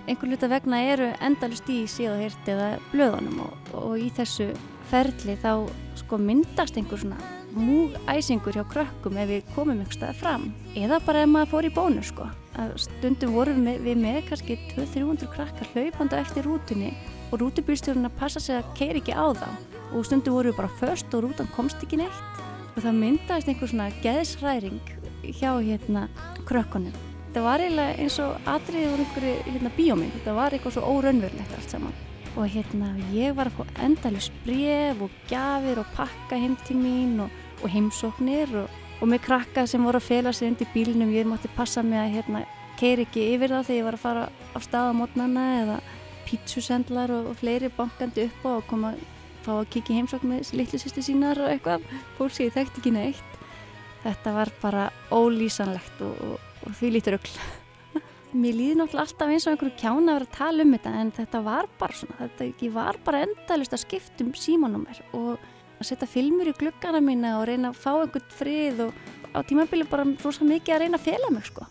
[0.09, 4.47] einhver hluta vegna eru endalust í síð og hirt eða blöðunum og, og í þessu
[4.89, 5.69] ferli þá
[6.01, 7.21] sko myndast einhver svona
[7.53, 10.47] múgæsingur hjá krökkum ef við komum einhver stað fram.
[10.79, 12.29] Eða bara ef maður fór í bónu sko.
[12.57, 16.95] Að stundum vorum við, við með kannski 200-300 krakkar hlaupandi á eftir rútunni
[17.29, 21.15] og rútubýrstjórun að passa sig að keira ekki á þá og stundum voru bara först
[21.15, 22.43] og rútan komst ekki neitt.
[22.77, 24.81] Og það myndaðist einhver svona geðsræring
[25.23, 26.09] hjá hérna
[26.49, 26.95] krökkunum.
[27.35, 31.57] Það var eiginlega eins og atriðið voru einhverju hérna bíómynd, þetta var eitthvað svo óraunverulegt
[31.57, 31.99] allt saman.
[32.37, 37.21] Og hérna ég var að fá endalus bref og gjafir og pakka heim til mín
[37.23, 37.31] og,
[37.63, 41.51] og heimsóknir og, og með krakka sem voru að fela sig undir bílnum, ég mátti
[41.55, 42.45] passa mig að hérna
[42.81, 45.79] keiri ekki yfir það þegar ég var að fara á stað á mótnana eða
[46.27, 48.93] pítsusendlar og, og fleiri bankandi upp á og koma
[49.45, 51.87] fá að kikið heimsókn með litlu sýsti sínar og eitthvað,
[52.19, 53.39] fólk sem ég þekkti ekki neitt.
[54.01, 57.33] Þetta var bara ólýsanlegt og, og, og því lítur öll.
[58.41, 61.15] Mér líði náttúrulega alltaf eins og einhverju kjána að vera að tala um þetta en
[61.17, 65.33] þetta var bara svona, þetta ég var bara endalust að skipta um símanúmer og
[65.81, 69.03] að setja filmur í gluggana mína og reyna að fá einhvern frið og
[69.35, 71.67] á tímabili bara rosa mikið að reyna að fela mig sko.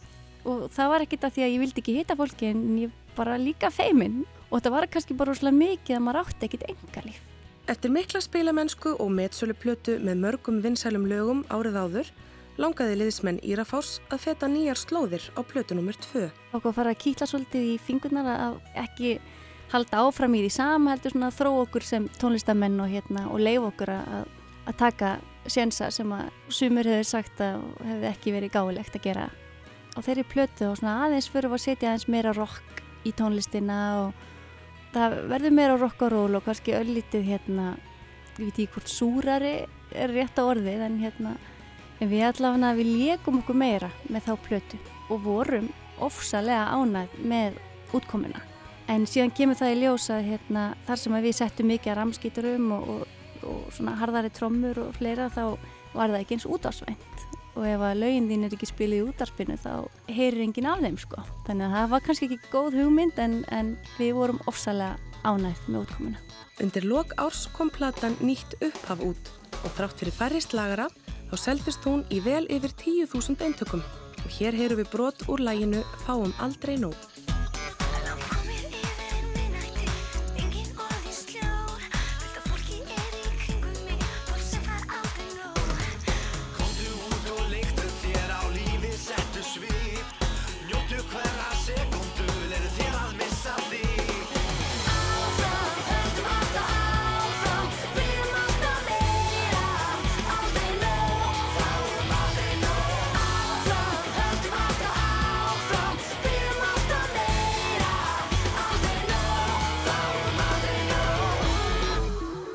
[0.49, 3.39] Og það var ekkit að því að ég vildi ekki hitta fólki en ég bara
[3.39, 7.19] líka feiminn og þetta var kannski bara rosalega mikið að maður átti ekkit engalíf.
[7.69, 12.07] Eftir mikla spilamennsku og metsölu plötu með mörgum vinsælum lögum árið áður,
[12.57, 15.93] langaði liðismenn Írafárs að feta nýjar slóðir á plötu nr.
[16.01, 16.23] 2.
[16.57, 19.11] Og að fara að kýtla svolítið í fingurnar að ekki
[19.69, 23.45] halda áfram í því sama heldur svona að þró okkur sem tónlistamenn og, hérna, og
[23.45, 24.33] leif okkur að,
[24.65, 25.11] að taka
[25.45, 29.29] sjensa sem að sumur hefur sagt að hefði ekki verið gáðilegt að gera
[29.93, 34.27] á þeirri plötu og svona aðeins fyrir að setja aðeins meira rock í tónlistina og
[34.93, 37.75] það verður meira rock og kannski öllítið hérna,
[38.37, 39.55] ég veit ekki hvort súrari
[39.91, 41.35] er rétt á orðið en hérna
[41.99, 44.79] en við allavega við lékum okkur meira með þá plötu
[45.09, 47.59] og vorum ofsalega ánægð með
[47.93, 48.41] útkomuna.
[48.89, 52.71] En síðan kemur það í ljós að hérna, þar sem við settum mikið að ramskíturum
[52.73, 53.03] og, og,
[53.49, 55.43] og svona harðari trommur og fleira þá
[55.93, 57.08] var það ekki eins útásvænt
[57.59, 59.73] og ef að lögin þín er ekki spilið í útarpinu þá
[60.07, 61.23] heyrir enginn af þeim sko.
[61.47, 64.95] Þannig að það var kannski ekki góð hugmynd en, en við vorum ofsalega
[65.27, 66.23] ánægt með útkomuna.
[66.63, 70.87] Undir lok árs kom platan nýtt upphaf út og þrátt fyrir færri slagara
[71.29, 73.83] þá seldist hún í vel yfir 10.000 eintökum
[74.23, 76.95] og hér heyrum við brot úr læginu Fáum aldrei nóg.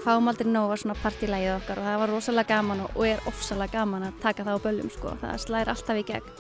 [0.05, 3.29] Fáum aldrei nóg var svona partílægið okkar og það var rosalega gaman og, og er
[3.31, 5.15] ofsalega gaman að taka það á böllum sko.
[5.23, 6.35] Það slæðir alltaf í gegn.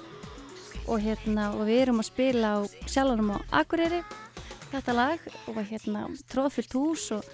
[0.85, 2.59] Og, hérna, og við erum að spila á
[2.93, 4.03] sjálfanum á Akureyri
[4.74, 7.24] þetta lag og hérna tróðfyllt hús og,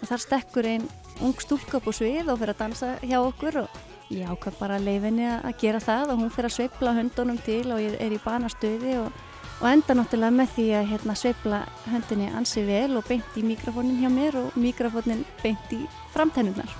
[0.00, 0.88] og þar stekkur einn
[1.22, 3.78] ung stúlka upp á svið og fyrir að dansa hjá okkur og
[4.14, 7.82] ég ákvað bara leifinni að gera það og hún fyrir að sveifla höndunum til og
[7.82, 9.27] ég er í banastöði og
[9.58, 11.58] og enda náttúrulega með því að hérna, sveifla
[11.90, 15.80] höndinni ansi vel og beint í mikrofónin hjá mér og mikrofónin beint í
[16.14, 16.70] framtennunar.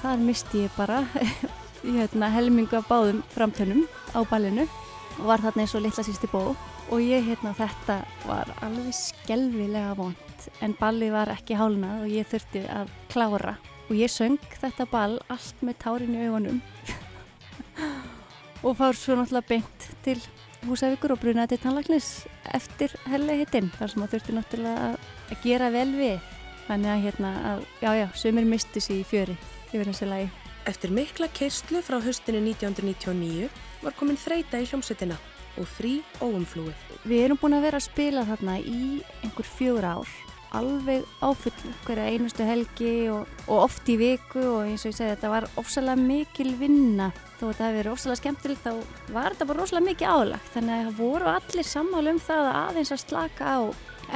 [0.00, 1.02] Þar misti ég bara
[1.84, 3.84] hérna, helmingu af báðum framtennum
[4.16, 4.64] á ballinu
[5.18, 6.54] og var þarna eins og litla sýsti bó.
[6.92, 12.28] Og ég hérna þetta var alveg skelvilega vond en balli var ekki hálnað og ég
[12.32, 13.58] þurfti að klára.
[13.90, 16.62] Og ég söng þetta ball allt með tárin í augunum.
[18.62, 20.20] Og fár svo náttúrulega beint til
[20.66, 22.08] húsavíkur og brunaði til tannlagnis
[22.54, 25.10] eftir helli hittinn þar sem það þurfti náttúrulega að,
[25.42, 26.30] gera vel við
[26.68, 29.36] þannig að hérna að, já já, sömur misti sér í fjöri
[29.72, 30.28] yfir þessu lagi.
[30.70, 33.48] Eftir mikla kerslu frá höstinu 1999
[33.82, 35.16] var komin þreita í hljómsveitina
[35.58, 36.86] og frí óumflúið.
[37.02, 40.14] Við erum búin að vera að spila þarna í einhver fjögur ár
[40.58, 45.14] alveg áfull hverja einustu helgi og, og oft í viku og eins og ég segi
[45.14, 47.10] þetta var ofsalega mikil vinna.
[47.40, 50.74] Þó að það hefur verið ofsalega skemmtilegt þá var þetta bara rosalega mikið álagt þannig
[50.76, 53.60] að það voru allir sammála um það að aðeins að slaka á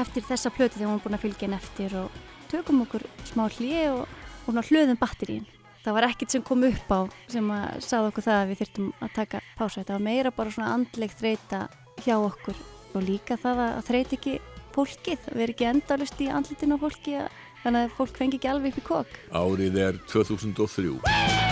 [0.05, 2.23] eftir þessa plötu þegar hún búin að fylgja henn eftir og
[2.53, 5.47] tökum okkur smá hlið og, og hlöðum batterín
[5.87, 7.01] það var ekkert sem kom upp á
[7.31, 10.55] sem að sagði okkur það að við þurftum að taka pása þetta var meira bara
[10.55, 11.61] svona andleg þreita
[12.03, 12.59] hjá okkur
[12.97, 14.35] og líka það að þreita ekki
[14.77, 17.19] fólkið, við erum ekki endalust í andlitinu á fólki
[17.65, 19.19] þannig að fólk fengi ekki alveg upp í kók.
[19.33, 21.46] Árið er 2003.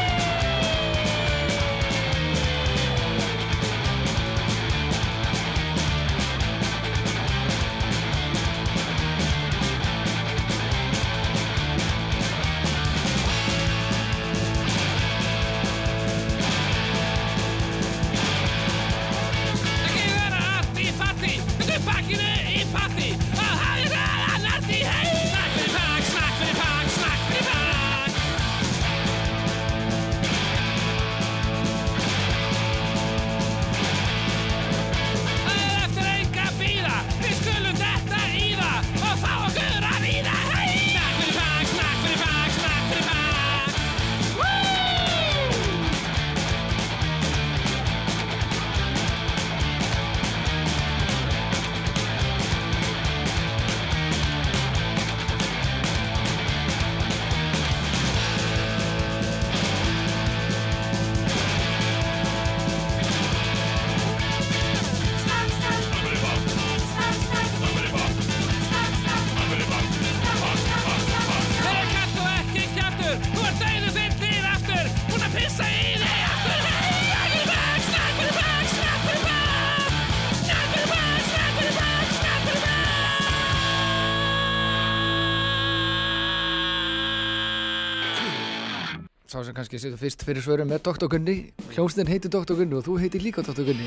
[89.64, 91.08] kannski setur fyrst fyrir svörum er Dr.
[91.08, 91.34] Gunni
[91.70, 92.52] Hljómsninn heitir Dr.
[92.58, 93.64] Gunni og þú heitir líka Dr.
[93.64, 93.86] Gunni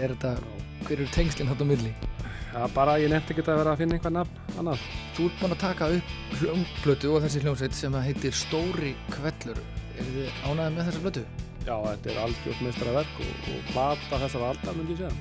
[0.00, 0.30] Er þetta,
[0.86, 1.90] hver eru tengslinn þarna á milli?
[2.54, 4.86] Já, bara ég nefndi ekki að vera að finna einhver nafn annað.
[5.18, 9.60] Þú ert búinn að taka upp hljómplötu og þessi hljómsveit sem heitir Stóri Kvellur
[10.00, 11.26] Er þið ánæðið með þessa plötu?
[11.66, 15.19] Já, þetta er algjört meistara verk og, og plata þessar aldar myndi ég segja.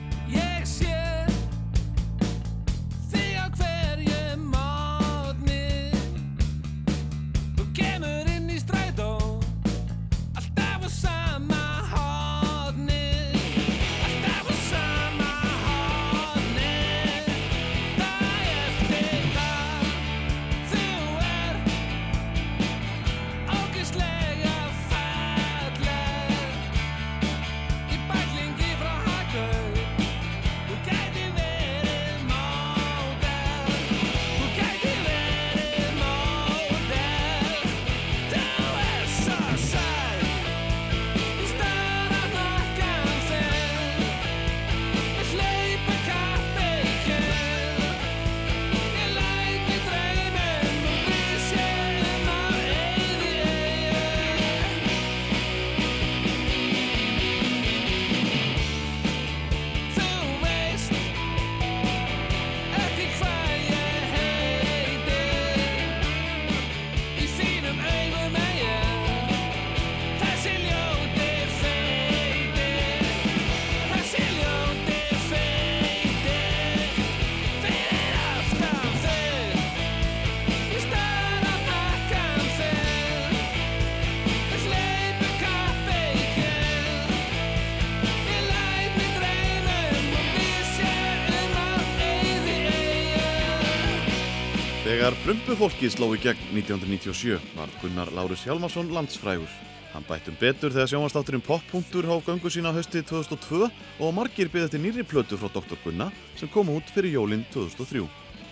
[95.30, 99.51] Þegar Brumbufólkið sló í gegn 1997 var Gunnar Lárus Hjalmarsson landsfrægur.
[99.91, 104.81] Hann bættum betur þegar sjónvastátturinn Poppunktur hóf göngu sína haustið 2002 og margir byggði eftir
[104.81, 105.77] nýri plötu frá Dr.
[105.84, 106.07] Gunna
[106.39, 108.01] sem kom út fyrir jólinn 2003.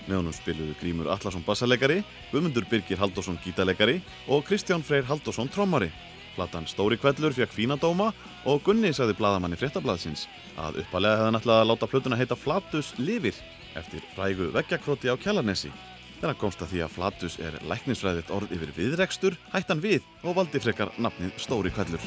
[0.05, 3.97] Með honum spiluðu Grímur Allarsson bassalegari, Guðmundur Birgir Halldórsson gítalegari
[4.29, 5.89] og Kristján Freyr Halldórsson trommari.
[6.37, 8.11] Platan Stóri Kvellur fekk fína dóma
[8.45, 10.29] og Gunni sagði bladamanni fréttablaðsins
[10.61, 15.17] að uppalega hefði hann ætlað að láta plötuna heita Flatus Livir eftir frægu veggjakróti á
[15.17, 15.73] Kjalarnesi.
[16.17, 20.07] Þegar hann komst að því að Flatus er læknisfræðitt orð yfir viðrekstur, hætti hann við
[20.23, 22.01] og valdi frekar nafnið Stóri Kvellur.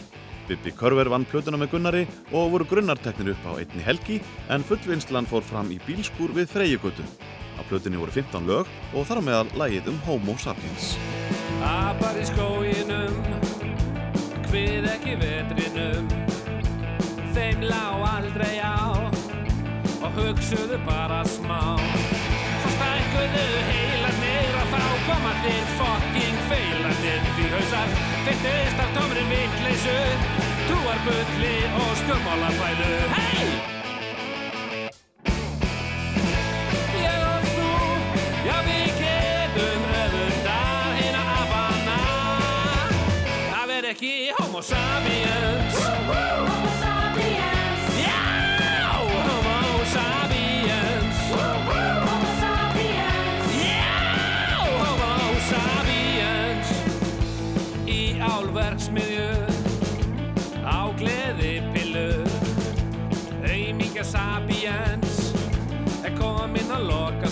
[0.49, 2.01] Bibi Körver vann plötuna með Gunnari
[2.35, 4.17] og voru grunnarteknir upp á einni helgi
[4.51, 7.07] en fullvinnslan fór fram í bílskúr við Freyjugötu.
[7.55, 10.97] Á plötunni voru 15 lög og þar á meðal lægið um Homo sapiens.
[11.63, 13.15] Apar í skóginum,
[14.51, 16.11] hvið ekki vetrinum
[17.31, 17.85] Þeim lá
[18.17, 18.91] aldrei á
[20.01, 24.00] og hugsuðu bara smá Svo stækkuðu heilarnir
[25.11, 27.89] og þá koma þeir fucking feilarnir Því hausar.
[28.27, 29.97] Fylltist af tómri vittleysu
[30.69, 33.49] Trúarbulli og stjórnmálafælu Hei!
[37.01, 37.71] Ég og þú,
[38.47, 41.99] já við getum öfundar hina afana
[43.51, 45.70] Það verð ekki homo sapiens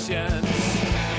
[0.09, 0.49] séns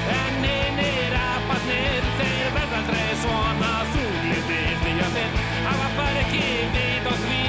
[0.09, 5.37] En einir abarnir, þeir verða aldrei svona þunglitir Því að þeir
[5.67, 6.45] hafa bara ekki
[6.75, 7.43] vit á því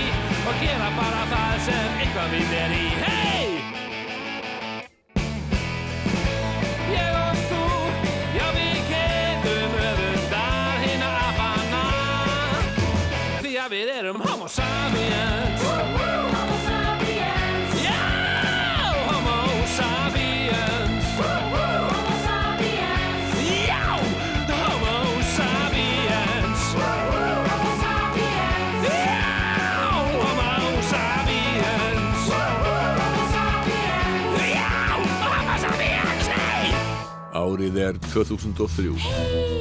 [0.51, 2.90] og gera bara það sem eitthvað við er í
[37.95, 39.60] er 2003.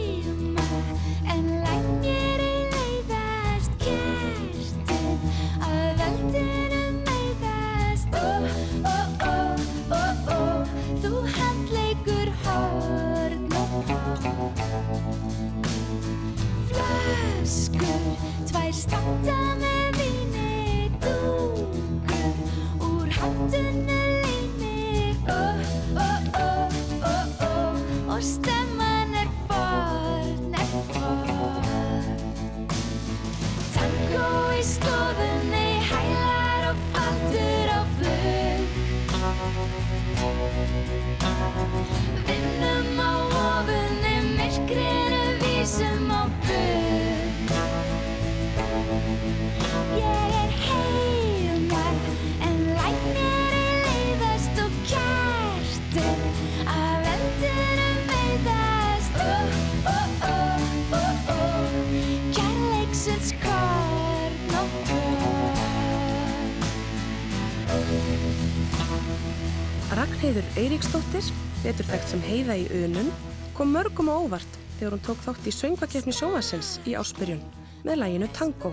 [71.59, 73.09] Betur þekkt sem heiða í önun,
[73.57, 77.41] kom mörgum á óvart þegar hún tók þátt í söngvakeppni sjónvarsins í áspyrjun
[77.83, 78.71] með læginu Tango.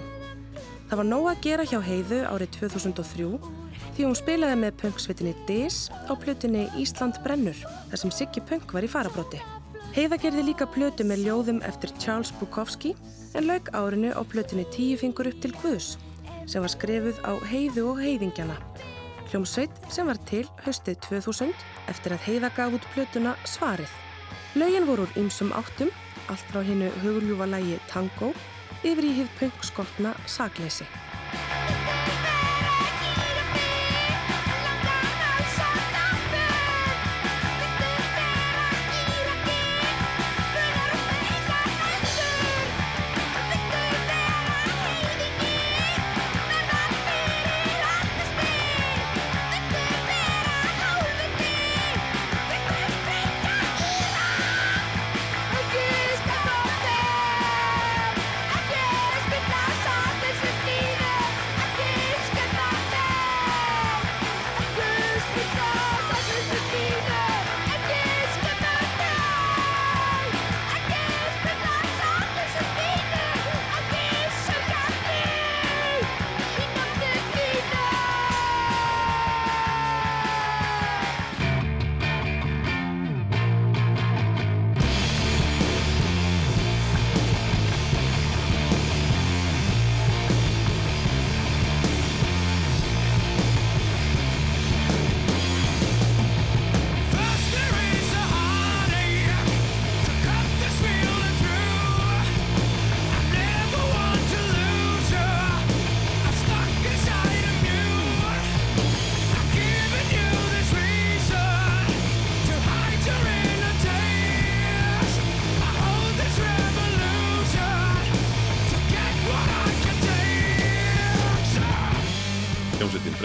[0.86, 3.26] Það var nóg að gera hjá heiðu árið 2003
[3.96, 7.58] því hún spilaði með punksvitinni Dis á plötunni Ísland brennur
[7.90, 9.42] þar sem Siggi Punk var í farabróti.
[9.96, 12.94] Heiða gerði líka plötu með ljóðum eftir Charles Bukowski
[13.34, 15.96] en lauk árinu á plötunni Tíu fingur upp til Guðs
[16.46, 18.54] sem var skrefuð á heiðu og heiðingjana.
[19.30, 21.54] Hljómsveit sem var til haustið 2000
[21.90, 23.90] eftir að heiða gaf út plötuna Svarið.
[24.54, 25.90] Lögin voru úr ýmsum áttum,
[26.30, 28.32] allt frá hinnu hugurljúfa lægi Tango
[28.86, 30.14] yfir í hið punkskotna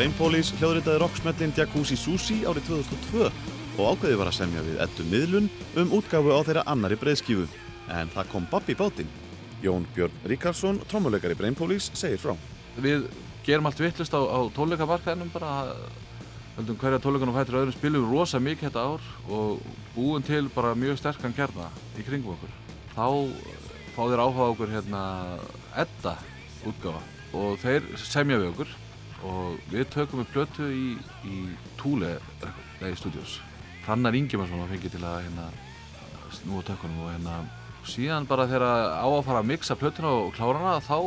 [0.01, 3.27] Brain Police hljóðritaði rocksmellin Jacuzzi Susi árið 2002
[3.77, 7.45] og ákveði var að semja við Eddu Miðlun um útgáfu á þeirra annari breyðskífu.
[7.85, 9.13] En það kom Babb í bátinn.
[9.61, 12.33] Jón Björn Ríkarsson, trommuleikari Brain Police, segir frá.
[12.81, 13.05] Við
[13.45, 15.53] gerum allt vittlust á, á tónleikamarkaðinum bara
[16.57, 19.61] höldum hverja tónleikunum fættir öðrum spilum rosa mikið þetta ár og
[19.93, 22.59] búum til bara mjög sterkan gerna í kringum okkur.
[22.97, 23.05] Þá
[23.93, 25.09] fá þeir áhuga okkur hérna
[25.77, 26.17] Edda
[26.65, 27.05] útgáfa
[27.37, 28.79] og þeir semja við okkur
[29.27, 30.85] og við tökum við plötu í,
[31.27, 31.39] í
[31.79, 32.17] Túle
[32.79, 33.39] Day Studios.
[33.85, 35.49] Hrannar Ingimarsson var fengið til að hérna
[36.37, 37.41] snúa tökunum og hérna
[37.87, 38.65] síðan bara þegar
[39.01, 40.97] á að fara að mixa plötuna og klára hana þá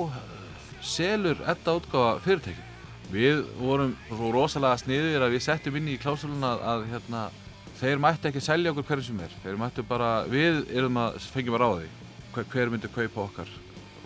[0.85, 2.70] selur Edda útgáfa fyrirtæki.
[3.15, 7.27] Við vorum svo rosalega sniðir að við settum inn í klásuluna að, hérna,
[7.78, 9.36] þeir mætti ekki selja okkur hverju sem er.
[9.45, 11.93] Þeir mættu bara, við erum að fengjum að því
[12.35, 13.55] hver, hver myndi kaupa okkar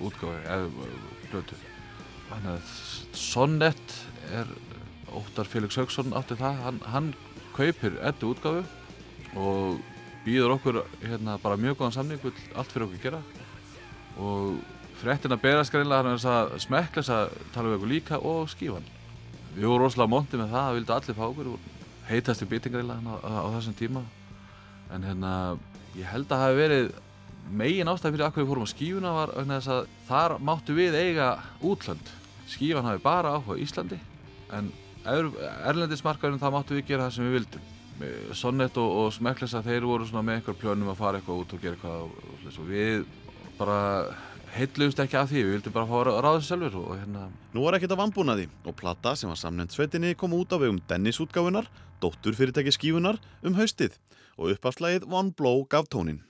[0.05, 0.93] útgáfi eða
[1.33, 1.68] plötu.
[2.29, 2.73] Þannig að
[3.19, 3.95] Sonnet
[4.37, 4.51] er,
[5.17, 7.13] Óttar Felix Haugsson átti það, hann, hann
[7.57, 8.65] kaupir Eddu útgáfu
[9.39, 9.79] og
[10.27, 13.23] býður okkur hérna, bara mjög góðan samning allt fyrir okkur gera.
[14.19, 14.61] Og
[15.01, 18.49] fréttin að berast greinlega hann er þess að smekkles að tala við okkur líka og
[18.53, 18.95] skífan
[19.59, 21.51] við vorum rosalega montið með það það vildi allir fá okkur
[22.09, 24.03] heitast í býting greinlega á, á þessum tíma.
[24.95, 25.33] En hérna
[25.99, 26.91] ég held að það hafi verið
[27.51, 31.31] megin ástæði fyrir að við fórum á skífuna var að þar máttu við eiga
[31.65, 32.13] útlönd.
[32.49, 33.99] Skífan hafi bara áhuga Íslandi
[34.57, 34.71] en
[35.09, 37.67] erlendismarkaðurinn það máttu við gera það sem við vildum.
[38.37, 41.79] Sonnet og, og Smekklesa þeir voru með einhver plönum að fara eitthvað út og gera
[41.79, 43.07] eitthvað og, og, við
[43.59, 43.79] bara
[44.55, 47.97] heitluðumst ekki af því, við vildum bara fá þessu sjálfur og hérna Nú var ekkert
[47.97, 51.69] að vambúnaði og plata sem var samnefnd sveitinni kom út á vegum Dennis útgáfunar,
[52.01, 53.99] dóttur fyrirtæki skífunar um haustið.
[54.39, 56.23] Og uppafslægið One Blow gaf tónin.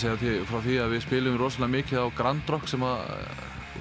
[0.00, 3.00] Gaman að segja frá því að við spilum rosalega mikið á Grand Rock sem að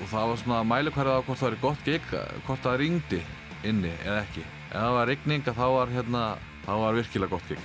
[0.10, 2.08] það var svona mælikvarða á hvort það var gott gig
[2.48, 3.20] hvort það ringdi
[3.64, 4.44] inni eða ekki.
[4.70, 6.24] Ef það var rigning þá var hérna
[6.66, 7.62] þá var virkilega gott gig.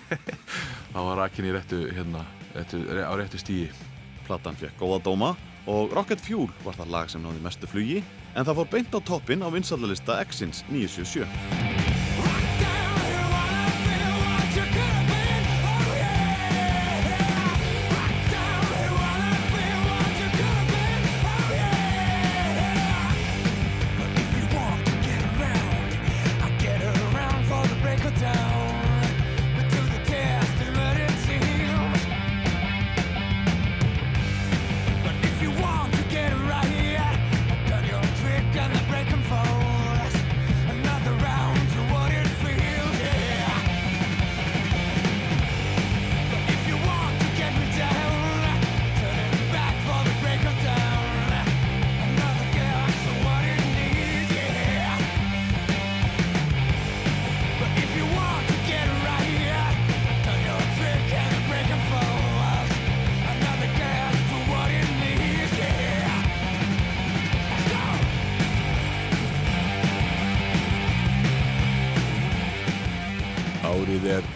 [0.92, 3.70] Þá var rakin í réttu hérna réttu, á réttu stíi
[4.26, 5.32] Platan fekk góða dóma
[5.66, 8.02] og Rocket Fuel var það lag sem náði mestu flugi
[8.36, 12.01] en það fór beint á toppin á vinsaldalista X-ins 977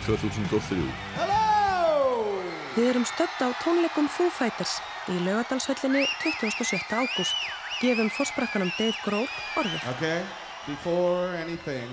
[0.06, 0.78] 2003.
[1.16, 2.40] Hello!
[2.76, 4.78] Við erum stöpt á tónleikum Foo Fighters
[5.10, 6.80] í laugadalshöllinni 27.
[6.94, 7.36] ágúst.
[7.80, 9.28] Gefum fórsprakkanum Dave Grohl
[9.58, 9.82] orðið.
[9.96, 10.22] Okay,
[10.66, 11.88] before anything,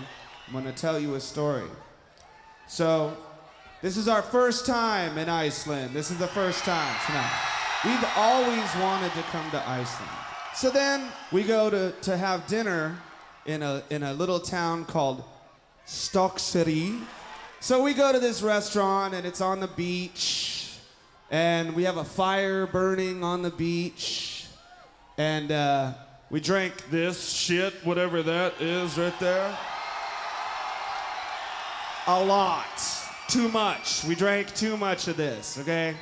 [0.48, 1.68] I'm gonna tell you a story.
[2.68, 3.18] So,
[3.82, 5.94] this is our first time in Iceland.
[5.94, 7.54] This is the first time tonight.
[7.84, 10.24] We've always wanted to come to Iceland.
[10.56, 12.96] So then we go to, to have dinner
[13.46, 15.24] in a, in a little town called
[15.88, 17.02] Stokkseri.
[17.64, 20.76] So we go to this restaurant and it's on the beach,
[21.32, 24.48] and we have a fire burning on the beach,
[25.18, 25.94] and uh,
[26.30, 29.58] we drank this shit, whatever that is right there.
[32.08, 32.68] A lot.
[33.30, 34.04] Too much.
[34.04, 35.96] We drank too much of this, okay?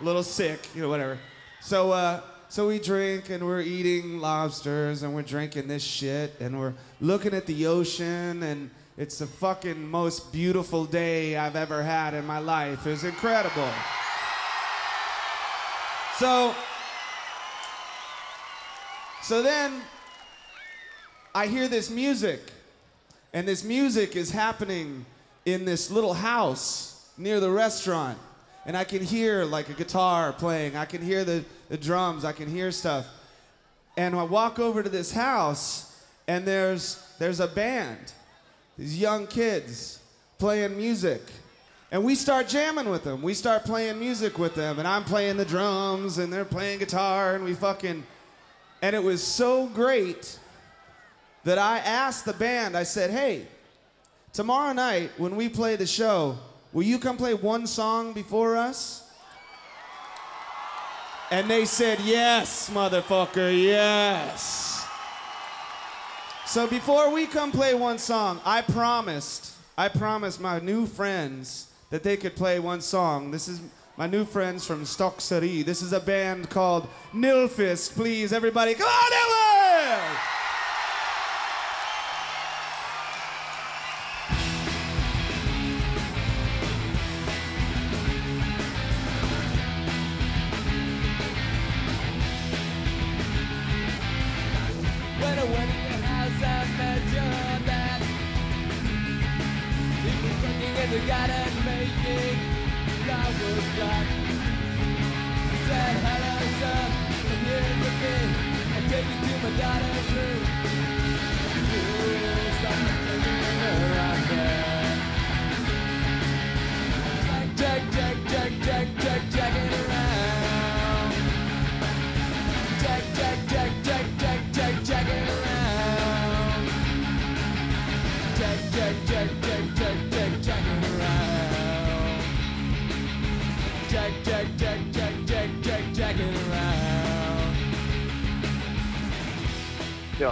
[0.00, 1.20] A little sick, you know, whatever.
[1.60, 6.58] So, uh, So we drink and we're eating lobsters and we're drinking this shit and
[6.58, 12.14] we're looking at the ocean and it's the fucking most beautiful day I've ever had
[12.14, 12.86] in my life.
[12.86, 13.68] It was incredible.
[16.18, 16.54] So,
[19.22, 19.82] so then
[21.34, 22.40] I hear this music,
[23.32, 25.04] and this music is happening
[25.44, 28.16] in this little house near the restaurant.
[28.64, 32.32] And I can hear like a guitar playing, I can hear the, the drums, I
[32.32, 33.06] can hear stuff.
[33.96, 38.12] And I walk over to this house, and there's, there's a band,
[38.76, 40.00] these young kids
[40.38, 41.22] playing music.
[41.90, 43.22] And we start jamming with them.
[43.22, 47.36] We start playing music with them, and I'm playing the drums, and they're playing guitar,
[47.36, 48.04] and we fucking.
[48.82, 50.38] And it was so great
[51.44, 53.46] that I asked the band, I said, hey,
[54.32, 56.36] tomorrow night when we play the show,
[56.72, 59.08] will you come play one song before us?
[61.30, 64.73] And they said, yes, motherfucker, yes.
[66.54, 72.04] So before we come play one song, I promised, I promised my new friends that
[72.04, 73.32] they could play one song.
[73.32, 73.60] This is
[73.96, 75.64] my new friends from Stockseri.
[75.64, 77.96] This is a band called Nilfisk.
[77.96, 80.43] Please, everybody, come on, Nilfisk!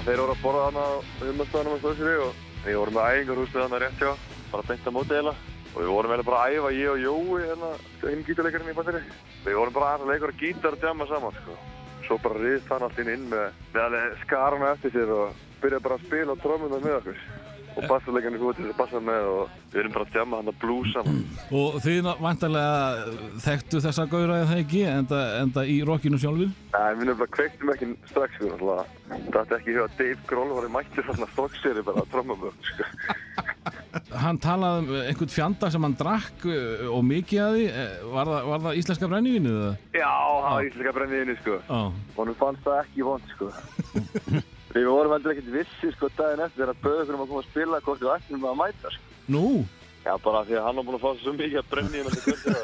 [0.03, 0.89] Þeir voru að borða á
[1.23, 4.11] humastæðanum og stóðsýri og við vorum með æfingarhúsið hana rétt hjá,
[4.53, 5.51] bara beint að móti eiginlega.
[5.73, 7.71] Og við vorum eiginlega bara að æfa, ég og Jói, hérna,
[8.03, 9.03] hinn gítarleikarinn í bandinni.
[9.47, 11.57] Við vorum bara að leika og gítar og djama saman, sko.
[12.07, 15.87] Svo bara riðst hann allt inn inn með, með alveg skarana eftir sér og byrjaði
[15.87, 17.25] bara að spila trómuna með okkur.
[17.73, 20.41] Og bassarleikarinn kom út til þess að bassa með og við erum bara að djama
[20.41, 20.59] hann að
[20.93, 21.21] saman.
[21.61, 23.15] Og þið vantarlega
[23.47, 26.53] þekktu þessa gauðra eða það ekki, enda, enda í rockinu sjálfur?
[26.75, 28.79] Nei, við nefnilega kveiktum ekki strax, sko.
[29.09, 32.73] Það ætti ekki að Dave Grohl var í mættir þarna stokkseri bara að með okkur,
[32.73, 32.91] sko.
[34.23, 37.67] Hann talaði um einhvern fjanda sem hann drakk uh, og mikið að því.
[37.83, 39.73] Eh, Var það, var það íslenska brennivínu eða?
[39.97, 41.59] Já, það var íslenska brenniðinni, sko.
[41.69, 41.81] Já.
[42.17, 43.51] Honum fannst það ekki vond, sko.
[44.73, 47.49] Við vorum heldur ekkert vissi, sko, daginn eftir þegar bauð okkur um að koma að
[47.51, 49.17] spila hvort við ættum að mæta, sko.
[49.33, 49.47] Nú?
[50.03, 52.23] Já, bara því að hann var búinn að fá svo mikið að brenni í þessu
[52.25, 52.55] kvöldi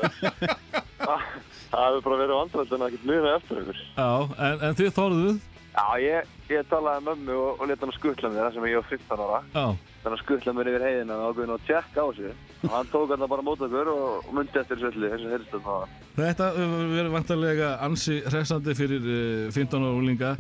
[1.09, 1.27] að
[1.69, 3.83] það hefur bara verið vandrætt en ekkert muna eftir okkur.
[3.99, 4.09] Já,
[4.49, 5.37] en, en þið þorðuð?
[5.79, 8.81] Já, ég, ég talaði með mömmu og, og leta hann skuttla mér þar sem ég
[8.81, 9.39] var 15 ára.
[9.53, 9.67] Já.
[10.03, 12.41] Þannig að skuttla mér yfir heiðina og ákveðin að tjekka á sig.
[12.59, 15.61] Og hann tók alltaf bara mót okkur og, og myndi eftir þessu öllu, þessu heyrstu
[15.67, 15.95] það.
[16.19, 20.33] Þetta hefur verið vantarlega ansi hressandi fyrir uh, 15 ára úlinga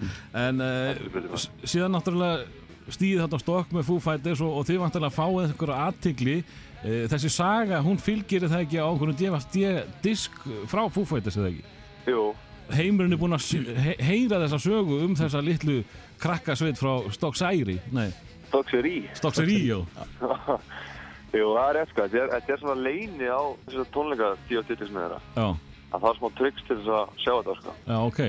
[0.42, 5.18] en uh, síðan náttúrulega stýði þetta á stokk með Foo Fighters og, og þið vantarlega
[5.20, 11.06] fáið einhverja aðtigli uh, þessi saga, hún fylgir það ekki á einhvern DFD-disk frá Foo
[11.06, 11.74] Fighters eða ekki?
[12.08, 12.26] Jú.
[12.74, 15.78] Heimurinn er búinn að he heyra þessa sögu um þessa litlu
[16.20, 18.08] krakkasveit frá Stokksæri, nei
[18.48, 18.96] Stokkseri.
[19.16, 19.78] Stokkseri, já
[21.38, 22.04] Jú, það er sko.
[22.08, 25.18] Þetta er, þetta er svona leini á þessu tónleika tíu og tittis með þeirra.
[25.36, 25.48] Já,
[25.88, 27.74] Það er smá tryggs til þess að sjá þetta sko.
[27.88, 28.20] já, ok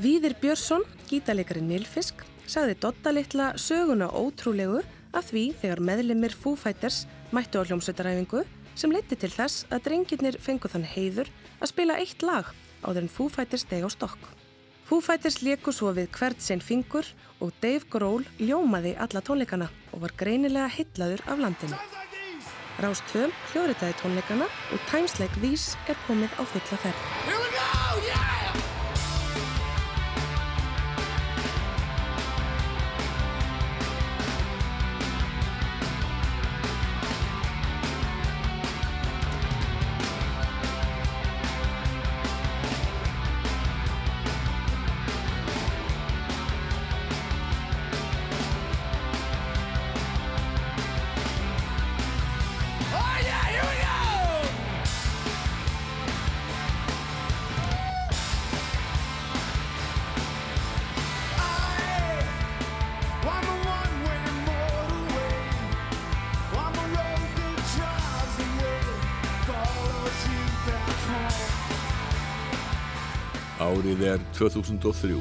[0.00, 4.80] Víðir Björnsson, gítarleikari Nilfisk, sagði Dotta litla söguna ótrúlegu
[5.14, 7.04] af því þegar meðlimir Foo Fighters
[7.34, 8.44] mættu á hljómsveitaræfingu
[8.78, 11.30] sem leiti til þess að drengirnir fengu þann heiður
[11.60, 12.50] að spila eitt lag
[12.84, 14.18] áður en Foo Fighters steg á stokk.
[14.88, 17.06] Foo Fighters leku svo við hvert sinn fingur
[17.38, 21.78] og Dave Grohl ljómaði alla tónleikana og var greinilega hillaður af landinu.
[22.80, 28.39] Rás 2 hljóðritaði tónleikana og Times Like These er komið á fulla ferð.
[73.60, 75.20] Árið er 2003.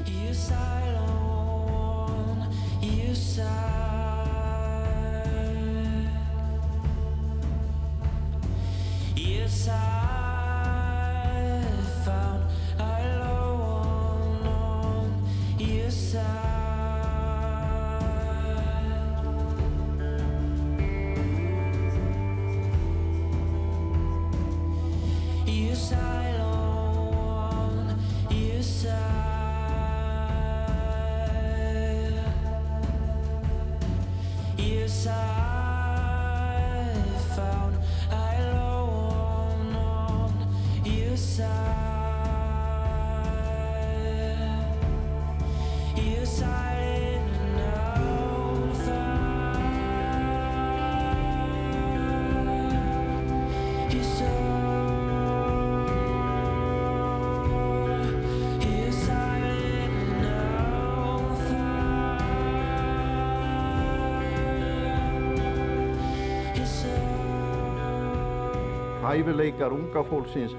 [69.19, 70.53] Hæfileikar unga fólksins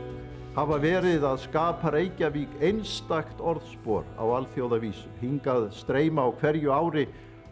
[0.52, 5.08] hafa verið að skapa Reykjavík einstakt orðspor á alþjóðavísu.
[5.22, 7.06] Hingað streyma á hverju ári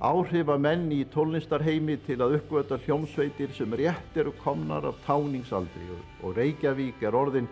[0.05, 5.89] áhrifamenn í tónlistarheimi til að uppgöta hljómsveitir sem rétt eru komnar af táningsaldri
[6.21, 7.49] og- Reykjavík er orðin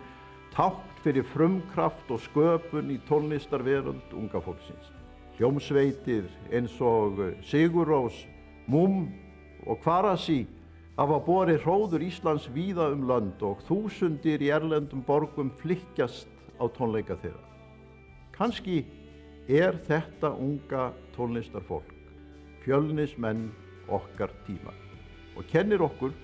[0.53, 4.91] tákt fyrir frumkraft og sköpun í tónlistarveröld unga fólksins.
[5.39, 8.27] Hljómsveitir eins og Sigurrós,
[8.67, 9.09] Múm
[9.65, 10.45] og Kvarasi
[10.97, 17.17] hafa borið hróður Íslands víða um lönd og þúsundir í erlendum borgum flykkjast á tónleika
[17.21, 17.43] þeirra.
[18.33, 18.79] Kanski
[19.47, 21.93] er þetta unga tónlistarfólk,
[22.65, 23.47] fjölnismenn
[23.93, 24.73] okkar tíma
[25.37, 26.15] og kennir okkur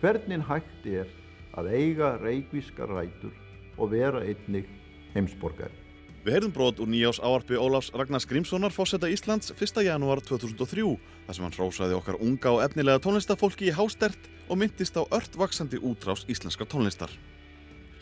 [0.00, 1.10] hvernig hægt er
[1.58, 3.34] að eiga reykvískar rætur
[3.76, 4.70] og vera einnig
[5.14, 5.79] heimsborgari.
[6.20, 9.78] Við heyrðum brot úr nýjás áarpi Ólafs Ragnars Grímssonar fósetta Íslands 1.
[9.86, 10.82] janúar 2003
[11.24, 15.38] þar sem hann hrósaði okkar unga og efnilega tónlistafólki í hástert og myndist á ört
[15.40, 17.08] vaksandi útrás íslenska tónlistar.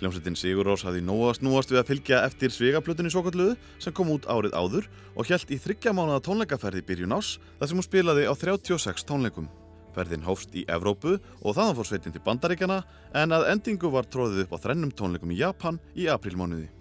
[0.01, 4.57] Hljómsveitin Sigurrós hafði nóga snúast við að fylgja eftir svigaplutinni svokalluðu sem kom út árið
[4.59, 9.07] áður og hjælt í þryggja mánuða tónleikaferði byrjun ás þar sem hún spilaði á 36
[9.07, 9.47] tónleikum.
[9.95, 12.81] Ferðin hófst í Evrópu og þaðan fór sveitin til Bandaríkjana
[13.15, 16.78] en að endingu var tróðið upp á þrennum tónleikum í Japan í aprílmánuði.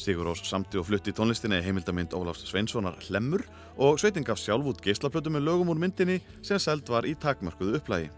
[0.00, 3.44] Sigurós samti og flutti tónlistinni heimildamind Ólafs Sveinssonar Hlemmur
[3.78, 7.78] og sveitin gaf sjálf út geislaplötu með lögum úr myndinni sem seld var í takmörkuðu
[7.78, 8.10] upplægi.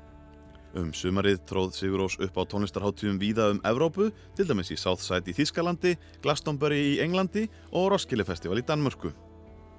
[0.76, 5.36] Um sumarið tróð Sigurós upp á tónlistarháttíðum víða um Evrópu, til dæmis í Southside í
[5.36, 9.12] Þískalandi, Glastonbury í Englandi og Roskilde Festival í Danmörku.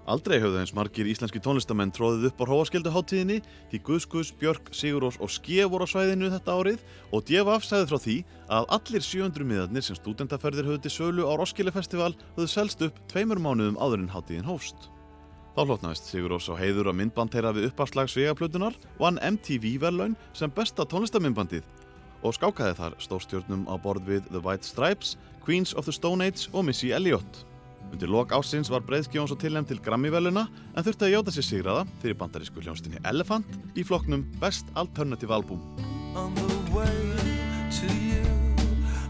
[0.07, 3.41] Aldrei höfðu eins margir íslenski tónlistamenn tróðið upp á Hróaskilduháttíðinni
[3.73, 7.99] því Guðskus, Björk, Sigurós og Ske voru á svæðinu þetta árið og DFF sagði frá
[8.05, 8.15] því
[8.55, 13.01] að allir 700 miðarnir sem stúdendaferðir höfðu til sölu á Roskilde Festival höfðu selst upp
[13.11, 14.87] tveimur mánuðum áður en háttíðin hófst.
[15.57, 20.55] Þá hlotnaðist Sigurós á heiður að myndband þeirra við uppafslag sveigaplutunar vann MTV verðlaun sem
[20.55, 21.67] besta tónlistamindbandið
[22.23, 26.47] og skákaði þar stórstjórnum á borð við The White Stripes, Queens of the Stone Age
[26.53, 27.43] og Missy Elliott.
[27.91, 31.85] Undir lok ásins var Breiðskjón svo tilnæmt til Grammy-veluna en þurfti að jóta sér sigraða
[32.01, 35.63] fyrir bandarísku hljónstinni Elephant í flokknum Best Alternative Album.
[36.15, 36.97] On the way
[37.79, 38.25] to you,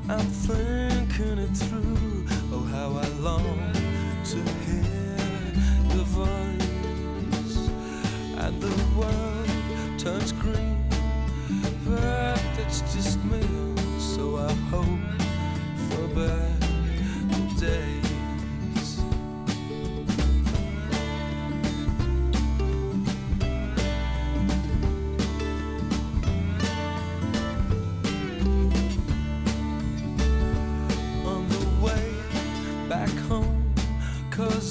[0.08, 0.28] I'm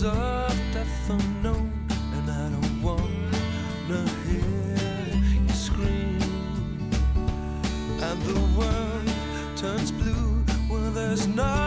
[0.02, 1.72] of death unknown
[2.12, 6.18] and I don't wanna hear you scream.
[8.02, 9.08] And the world
[9.56, 11.65] turns blue when there's nothing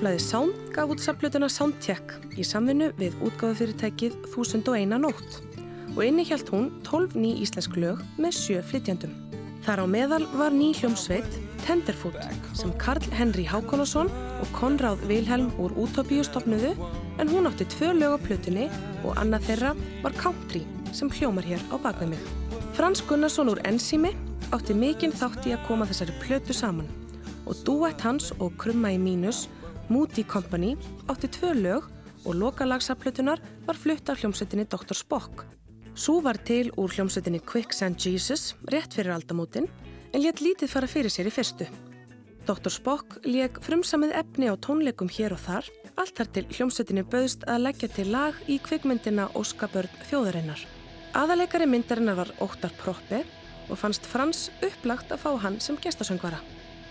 [0.00, 5.34] Tónlistarblæði Sound gaf út saflutuna Soundcheck í samvinnu við útgáðufyrirtækið 1001 nótt
[5.92, 9.12] og innihjalt hún 12 ný íslensk lög með sjö flytjandum.
[9.66, 11.28] Þar á meðal var ný hljómsveit
[11.66, 12.16] Tenderfoot
[12.56, 14.08] sem Karl Henry Hákonusson
[14.40, 16.72] og Konráð Vilhelm úr Utopíu stopnuðu
[17.20, 18.70] en hún átti tvö lög á plötunni
[19.04, 20.64] og annað þeirra var Country
[20.96, 22.26] sem hljómar hér á bakvið mig.
[22.72, 24.16] Frans Gunnarsson úr Enzími
[24.48, 26.88] átti mikinn þátt í að koma þessari plötu saman
[27.44, 29.50] og duett hans og krumma í mínus
[29.90, 30.76] Moody Company
[31.10, 31.82] átti tvö lög
[32.24, 34.94] og lokalagsaplötunar var flutt af hljómsveitinni Dr.
[34.94, 35.42] Spock.
[35.94, 39.66] Sú var til úr hljómsveitinni Quicksand Jesus rétt fyrir aldamótin
[40.14, 41.66] en létt lítið fara fyrir sér í fyrstu.
[42.46, 42.70] Dr.
[42.70, 45.66] Spock lék frumsamið efni á tónleikum hér og þar,
[45.98, 50.62] allt þar til hljómsveitinni bauðst að leggja til lag í kvikmyndina Óskabörn þjóðarinnar.
[51.18, 53.24] Aðaleikari myndarinnar var Óttar Proppe
[53.66, 56.38] og fannst Frans upplagt að fá hann sem gestasöngvara.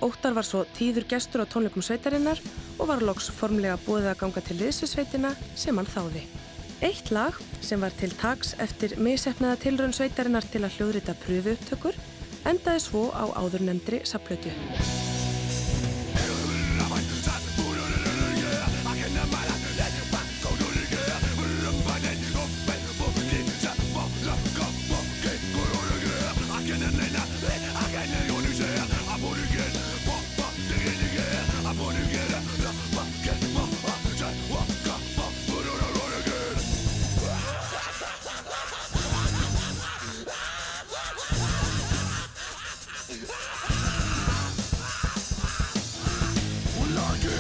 [0.06, 2.40] Óttar var svo tíður gestur á tónleikum sveitarinnar
[2.78, 6.24] og var loks formlega búið að ganga til liðsveitina sem hann þáði.
[6.80, 12.00] Eitt lag sem var til tags eftir misefnaða tilraun sveitarinnar til að hljóðrita pröfu upptökur
[12.48, 14.56] endaði svo á áðurnemndri saplötu.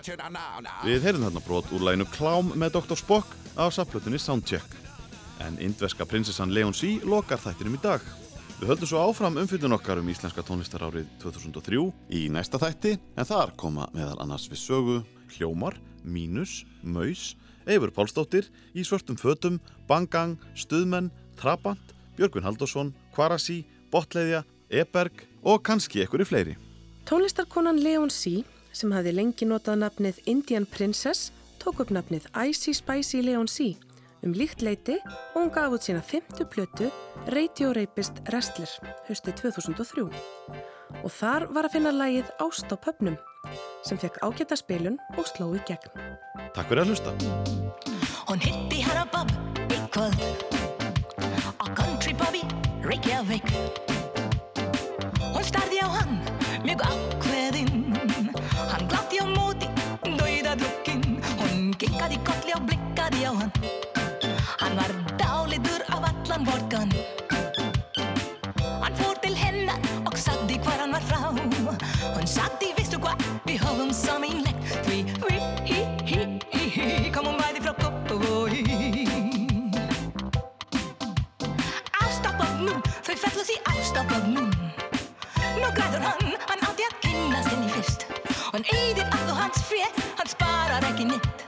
[0.00, 2.96] Við heyrðum þarna brot úr læginu Klám með Dr.
[2.96, 4.76] Spock af saflutunni Soundcheck.
[5.44, 6.98] En indveska prinsessan Leon C.
[7.04, 8.04] lokar þættinum í dag.
[8.60, 11.82] Við höldum svo áfram umfyllun okkar um íslenska tónlistarárið 2003
[12.16, 14.96] í næsta þætti en þar koma meðal annars við sögu
[15.34, 17.34] Hljómar, Mínus, Maus,
[17.68, 19.58] Eifur Pálsdóttir, Í svörtum fötum,
[19.88, 21.10] Bangang, Stuðmenn,
[21.40, 26.56] Trabant, Björgvin Haldursson, Kvarasi, Botleiðja, Eberg og kannski ekkur í fleiri.
[27.08, 28.44] Tónlistarkonan Leon C.
[28.72, 31.30] sem hafði lengi notað nafnið Indian Princess
[31.62, 33.76] tók upp nafnið Icy Spicy Leon C.
[34.22, 34.98] um líkt leiti
[35.34, 36.90] og hún gaf út sína fymtu plötu
[37.32, 38.68] Radio Rapist Wrestler
[39.08, 40.08] hösti 2003
[41.04, 43.16] og þar var að finna lægið Ást á pöpnum
[43.86, 45.88] sem fekk ágæta spilun og sló í gegn.
[46.52, 47.14] Takk fyrir að hlusta.
[48.28, 49.30] Hún hitti herra Bob
[49.90, 50.20] kvöld
[51.58, 52.42] á country pubi
[52.86, 53.46] Reykjavík
[55.34, 56.20] Hún starði á hann
[56.62, 57.29] mjög ákveðinn
[61.70, 63.50] Hún kinkaði kolli og blikkaði á hann.
[64.58, 64.90] Hann var
[65.20, 66.90] dálitur af allan vorkan
[68.82, 71.20] Hann fór til hennar og sagði hvar hann var frá.
[71.30, 74.98] Hún sagði, veistu hvað, við höfum saminlegt Því
[75.28, 75.78] við, hí,
[76.10, 76.18] hí,
[76.50, 78.64] hí, hí, komum bæði frá Kópavogi.
[82.02, 84.50] Ástapögnum, þau fellast í ástapögnum
[85.60, 88.08] Nú græður hann, hann átti að kynnast henni fyrst.
[88.50, 91.39] Hann eyðir allt og hans frétt, hann sparar ekki Hann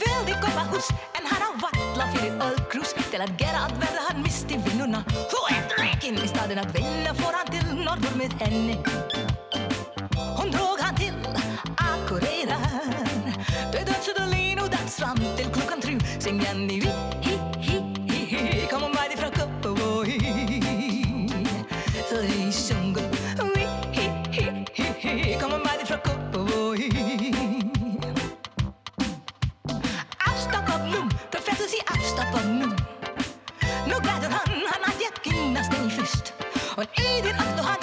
[0.00, 4.18] vildi kaupa hús, en hann á valla fyrir öðkrús Til að gera allt verða hann
[4.20, 4.98] misti vinnuna.
[5.32, 8.76] Þú ert rekin í staðin að vinna fór hann til norður með henni.
[10.36, 11.14] Hún dróg hann til
[11.86, 12.68] Akureyrar.
[13.72, 16.02] Þau dansuðu línu dans fram til klukkan þrjú.
[16.20, 16.92] Syngjandi vi,
[32.18, 32.74] fættust í ástapögnum
[33.88, 36.32] Nú græður hann, hann ætti að kynnast henni fyrst
[36.76, 37.77] Hann eyðir allt og hann